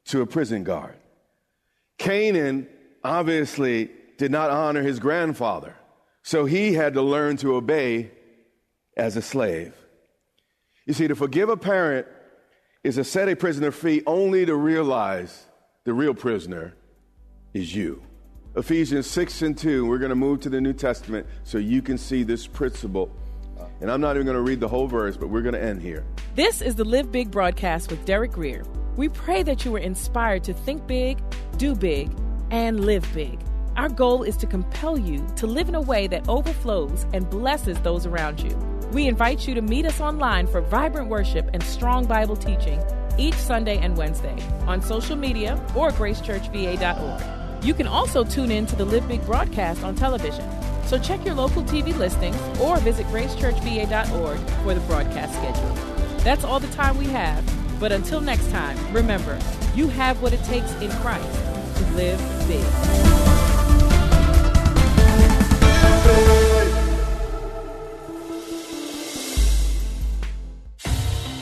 to 0.06 0.22
a 0.22 0.26
prison 0.26 0.64
guard. 0.64 0.96
Canaan 1.98 2.66
obviously 3.04 3.90
did 4.18 4.30
not 4.30 4.50
honor 4.50 4.82
his 4.82 4.98
grandfather, 4.98 5.76
so 6.22 6.44
he 6.44 6.74
had 6.74 6.94
to 6.94 7.02
learn 7.02 7.36
to 7.38 7.54
obey 7.54 8.10
as 8.96 9.16
a 9.16 9.22
slave. 9.22 9.74
You 10.86 10.94
see, 10.94 11.08
to 11.08 11.14
forgive 11.14 11.48
a 11.48 11.56
parent 11.56 12.06
is 12.82 12.96
to 12.96 13.04
set 13.04 13.28
a 13.28 13.36
prisoner 13.36 13.70
free 13.70 14.02
only 14.06 14.46
to 14.46 14.56
realize 14.56 15.46
the 15.84 15.92
real 15.92 16.14
prisoner 16.14 16.74
is 17.52 17.74
you. 17.74 18.02
Ephesians 18.56 19.06
6 19.06 19.42
and 19.42 19.56
2, 19.56 19.86
we're 19.86 19.98
going 19.98 20.10
to 20.10 20.16
move 20.16 20.40
to 20.40 20.48
the 20.48 20.60
New 20.60 20.72
Testament 20.72 21.26
so 21.44 21.58
you 21.58 21.82
can 21.82 21.96
see 21.96 22.22
this 22.22 22.46
principle. 22.46 23.10
And 23.80 23.90
I'm 23.90 24.00
not 24.00 24.16
even 24.16 24.26
going 24.26 24.36
to 24.36 24.42
read 24.42 24.60
the 24.60 24.68
whole 24.68 24.86
verse, 24.86 25.16
but 25.16 25.28
we're 25.28 25.42
going 25.42 25.54
to 25.54 25.62
end 25.62 25.82
here. 25.82 26.04
This 26.34 26.62
is 26.62 26.74
the 26.76 26.84
Live 26.84 27.10
Big 27.10 27.30
broadcast 27.30 27.90
with 27.90 28.04
Derek 28.04 28.32
Grier. 28.32 28.64
We 28.96 29.08
pray 29.08 29.42
that 29.42 29.64
you 29.64 29.72
were 29.72 29.78
inspired 29.78 30.44
to 30.44 30.52
think 30.52 30.86
big, 30.86 31.18
do 31.56 31.74
big, 31.74 32.10
and 32.50 32.84
live 32.84 33.06
big. 33.14 33.40
Our 33.76 33.88
goal 33.88 34.22
is 34.24 34.36
to 34.38 34.46
compel 34.46 34.98
you 34.98 35.26
to 35.36 35.46
live 35.46 35.68
in 35.68 35.74
a 35.74 35.80
way 35.80 36.06
that 36.08 36.28
overflows 36.28 37.06
and 37.12 37.28
blesses 37.30 37.80
those 37.80 38.04
around 38.04 38.40
you. 38.40 38.56
We 38.92 39.06
invite 39.06 39.46
you 39.46 39.54
to 39.54 39.62
meet 39.62 39.86
us 39.86 40.00
online 40.00 40.46
for 40.48 40.60
vibrant 40.60 41.08
worship 41.08 41.48
and 41.52 41.62
strong 41.62 42.06
Bible 42.06 42.36
teaching 42.36 42.82
each 43.18 43.34
Sunday 43.34 43.78
and 43.78 43.96
Wednesday 43.96 44.36
on 44.66 44.82
social 44.82 45.16
media 45.16 45.54
or 45.76 45.90
gracechurchva.org. 45.90 47.64
You 47.64 47.74
can 47.74 47.86
also 47.86 48.24
tune 48.24 48.50
in 48.50 48.66
to 48.66 48.76
the 48.76 48.84
Live 48.84 49.06
Big 49.06 49.24
broadcast 49.24 49.84
on 49.84 49.94
television. 49.94 50.48
So 50.86 50.98
check 50.98 51.24
your 51.24 51.34
local 51.34 51.62
TV 51.62 51.96
listings 51.96 52.36
or 52.60 52.78
visit 52.78 53.06
gracechurchva.org 53.06 54.38
for 54.62 54.74
the 54.74 54.80
broadcast 54.80 55.34
schedule. 55.34 55.74
That's 56.24 56.44
all 56.44 56.60
the 56.60 56.68
time 56.68 56.98
we 56.98 57.06
have. 57.06 57.44
But 57.80 57.92
until 57.92 58.20
next 58.20 58.50
time, 58.50 58.76
remember, 58.92 59.38
you 59.74 59.88
have 59.88 60.20
what 60.20 60.32
it 60.32 60.42
takes 60.44 60.72
in 60.82 60.90
Christ 60.90 61.44
to 61.76 61.84
live 61.94 62.20
big. 62.46 62.64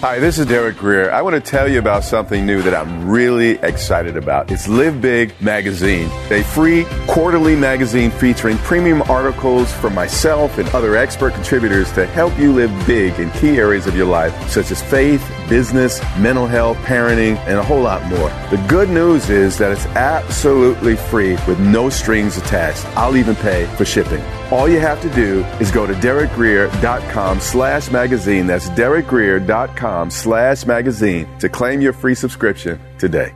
Hi, 0.00 0.20
this 0.20 0.38
is 0.38 0.46
Derek 0.46 0.76
Grier. 0.76 1.10
I 1.10 1.22
want 1.22 1.34
to 1.34 1.40
tell 1.40 1.66
you 1.66 1.80
about 1.80 2.04
something 2.04 2.46
new 2.46 2.62
that 2.62 2.72
I'm 2.72 3.08
really 3.08 3.58
excited 3.64 4.16
about. 4.16 4.48
It's 4.52 4.68
Live 4.68 5.02
Big 5.02 5.34
Magazine, 5.42 6.08
a 6.30 6.44
free 6.44 6.84
quarterly 7.08 7.56
magazine 7.56 8.12
featuring 8.12 8.58
premium 8.58 9.02
articles 9.02 9.72
from 9.72 9.96
myself 9.96 10.58
and 10.58 10.68
other 10.68 10.94
expert 10.94 11.34
contributors 11.34 11.90
to 11.94 12.06
help 12.06 12.38
you 12.38 12.52
live 12.52 12.70
big 12.86 13.18
in 13.18 13.28
key 13.32 13.56
areas 13.58 13.88
of 13.88 13.96
your 13.96 14.06
life, 14.06 14.32
such 14.48 14.70
as 14.70 14.80
faith, 14.80 15.28
business, 15.48 16.00
mental 16.18 16.46
health, 16.46 16.76
parenting, 16.78 17.36
and 17.46 17.58
a 17.58 17.62
whole 17.62 17.80
lot 17.80 18.04
more. 18.04 18.28
The 18.50 18.64
good 18.68 18.90
news 18.90 19.30
is 19.30 19.58
that 19.58 19.72
it's 19.72 19.86
absolutely 19.86 20.96
free 20.96 21.32
with 21.46 21.58
no 21.58 21.88
strings 21.90 22.36
attached. 22.36 22.84
I'll 22.96 23.16
even 23.16 23.36
pay 23.36 23.66
for 23.76 23.84
shipping. 23.84 24.22
All 24.50 24.68
you 24.68 24.80
have 24.80 25.00
to 25.02 25.10
do 25.10 25.44
is 25.60 25.70
go 25.70 25.86
to 25.86 25.92
derekgrier.com 25.94 27.40
slash 27.40 27.90
magazine. 27.90 28.46
That's 28.46 28.68
derekgrier.com 28.70 30.10
slash 30.10 30.66
magazine 30.66 31.28
to 31.38 31.48
claim 31.48 31.80
your 31.80 31.92
free 31.92 32.14
subscription 32.14 32.80
today. 32.98 33.34